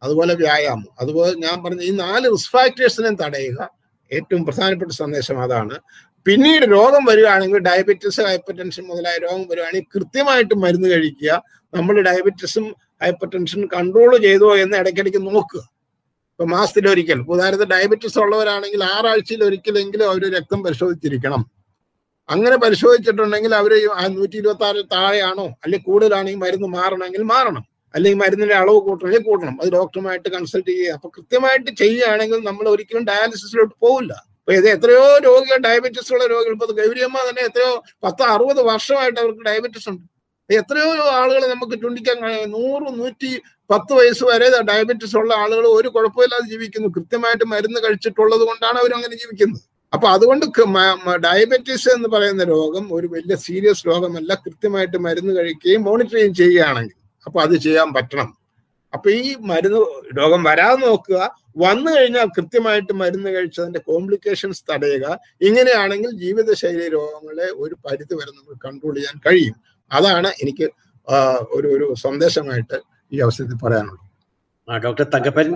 [0.04, 0.88] അതുപോലെ വ്യായാമം.
[1.00, 3.70] അതുപോലെ ഞാൻ പറഞ്ഞ ഈ നാല് റിസ്ക് ഫാക്ടേഴ്സിനെ തടയുക
[4.14, 5.80] ഏറ്റവും പ്രധാനപ്പെട്ട സന്ദേശം അതാണ്.
[6.26, 11.44] പിന്നീട് രോഗം വരികയാണെങ്കിൽ ഡയബറ്റീസ് ഹൈപ്പർ ടെൻഷൻ മുതലായ രോഗം വരികയാണെങ്കിൽ കൃത്യമായിട്ട് മരുന്ന് കഴിക്കുക.
[11.74, 15.60] നമ്മൾ ഡയബറ്റീസും ഹൈപ്പർ ടെൻഷനും കൺട്രോൾ ചെയ്തോ എന്ന് ഇടയ്ക്കിടയ്ക്ക് നോക്കുക.
[16.32, 17.20] ഇപ്പൊ മാസത്തിൽ ഒരിക്കൽ.
[17.20, 21.52] ഉദാഹരണത്തിന് ഡയബറ്റീസ് ഉള്ളവരാണെങ്കിൽ ആറാഴ്ചയിൽ ഒരിക്കലെങ്കിലും അവർ രക്തം പരിശോധിച്ചിരിക്കണം.
[22.30, 23.72] അങ്ങനെ പരിശോധിച്ചിട്ടുണ്ടെങ്കിൽ അവർ
[24.08, 25.46] നൂറ്റി ഇരുപത്തി ആറിൽ താഴെയാണോ?
[25.46, 27.71] അല്ലെങ്കിൽ കൂടുതലാണെങ്കിൽ മരുന്ന് മാറണമെങ്കിൽ മാറണം.
[27.96, 29.56] അല്ലെങ്കിൽ മരുന്നിന്റെ അളവ് കൂട്ടണമെങ്കിൽ കൂട്ടണം.
[29.62, 30.94] അത് ഡോക്ടറുമായിട്ട് കൺസൾട്ട് ചെയ്യുക.
[30.94, 36.52] അപ്പൊ കൃത്യമായിട്ട് ചെയ്യുകയാണെങ്കിൽ നമ്മൾ ഒരിക്കലും ഡയാലിസിസിലോട്ട് പോകില്ല അപ്പൊ ഇത് എത്രയോ രോഗികൾ ഡയബറ്റീസ് ഉള്ള രോഗികൾ.
[36.52, 40.04] ഇപ്പൊ ഗൗരിയമ്മ തന്നെ എത്രയോ പത്ത് അറുപത് വർഷമായിട്ട് അവർക്ക് ഡയബറ്റീസ് ഉണ്ട്.
[40.50, 40.88] എത്രയോ
[41.20, 42.18] ആളുകൾ നമുക്ക് ചൂണ്ടിക്കാൻ
[42.56, 46.88] നൂറ് നൂറ്റി പത്ത് വയസ്സ് വരെ ഡയബറ്റീസ് ഉള്ള ആളുകൾ ഒരു കുഴപ്പമില്ലാതെ ജീവിക്കുന്നു.
[46.88, 49.62] കൃത്യമായിട്ട് മരുന്ന് കഴിച്ചിട്ടുള്ളത് കൊണ്ടാണ് അവർ അങ്ങനെ ജീവിക്കുന്നത്.
[49.94, 50.46] അപ്പൊ അതുകൊണ്ട്
[51.28, 54.34] ഡയബറ്റീസ് എന്ന് പറയുന്ന രോഗം ഒരു വലിയ സീരിയസ് രോഗമല്ല.
[54.46, 56.98] കൃത്യമായിട്ട് മരുന്ന് കഴിക്കുകയും മോണിറ്ററിങ് ചെയ്യുകയാണെങ്കിൽ.
[57.26, 58.38] അപ്പൊ അത് ചെയ്യാൻ പറ്റണം.
[58.94, 59.78] അപ്പൊ ഈ മരുന്ന്
[60.20, 61.36] രോഗം വരാതെ നോക്കുക.
[61.58, 65.20] വന്നു കഴിഞ്ഞാൽ കൃത്യമായിട്ട് മരുന്ന് കഴിച്ചതിന്റെ കോംപ്ലിക്കേഷൻസ് തടയുക.
[65.42, 69.56] ഇങ്ങനെയാണെങ്കിൽ ജീവിതശൈലി രോഗങ്ങളെ ഒരു പരിധി വരെ നമുക്ക് കൺട്രോൾ ചെയ്യാൻ കഴിയും.
[69.92, 70.64] അതാണ് എനിക്ക്
[71.52, 72.82] ഒരു ഒരു സന്ദേശമായിട്ട്
[73.14, 74.84] ഈ അവസരത്തിൽ പറയാനുള്ളത്.
[74.84, 75.48] ഡോക്ടർ തങ്കപ്പൻ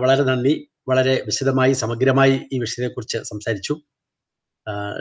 [0.00, 0.68] വളരെ നന്ദി.
[0.88, 3.74] വളരെ വിശദമായി സമഗ്രമായി ഈ വിഷയത്തെക്കുറിച്ച് സംസാരിച്ചു.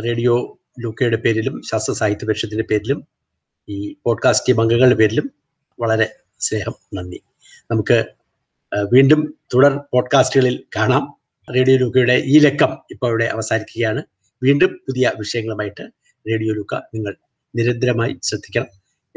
[0.05, 3.07] റേഡിയോ ലൂക്കയുടെ പേരിലും ശാസ്ത്ര സാഹിത്യ പരിഷത്തിന്റെ പേരിലും
[3.69, 5.31] ഈ പോഡ്കാസ്റ്റ് ടീം അംഗങ്ങളുടെ പേരിലും
[5.79, 7.21] വളരെ സ്നേഹം നന്ദി.
[7.71, 8.05] നമുക്ക്
[8.91, 11.15] വീണ്ടും തുടർ പോഡ്കാസ്റ്റുകളിൽ കാണാം.
[11.55, 14.03] റേഡിയോ ലൂക്കയുടെ ഈ ലക്കം ഇപ്പോൾ ഇവിടെ അവസാനിക്കുകയാണ്.
[14.43, 15.83] വീണ്ടും പുതിയ വിഷയങ്ങളുമായിട്ട്
[16.31, 17.15] റേഡിയോ ലൂക്ക നിങ്ങൾ
[17.55, 18.65] നിരന്തരമായി ശ്രദ്ധിക്കണം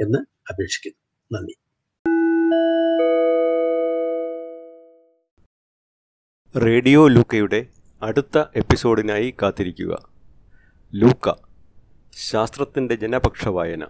[0.01, 0.19] എന്ന്
[0.53, 1.39] അപേക്ഷിക്കുന്നു.
[1.39, 1.55] നന്ദി.
[6.59, 7.67] റേഡിയോ ലൂക്കയുടെ
[8.03, 10.09] അടുത്ത എപ്പിസോഡിനായി കാത്തിരിക്കുക.
[10.95, 11.33] ലൂക്ക
[12.31, 13.87] ശാസ്ത്രത്തിന്റെ ജനപക്ഷ വായന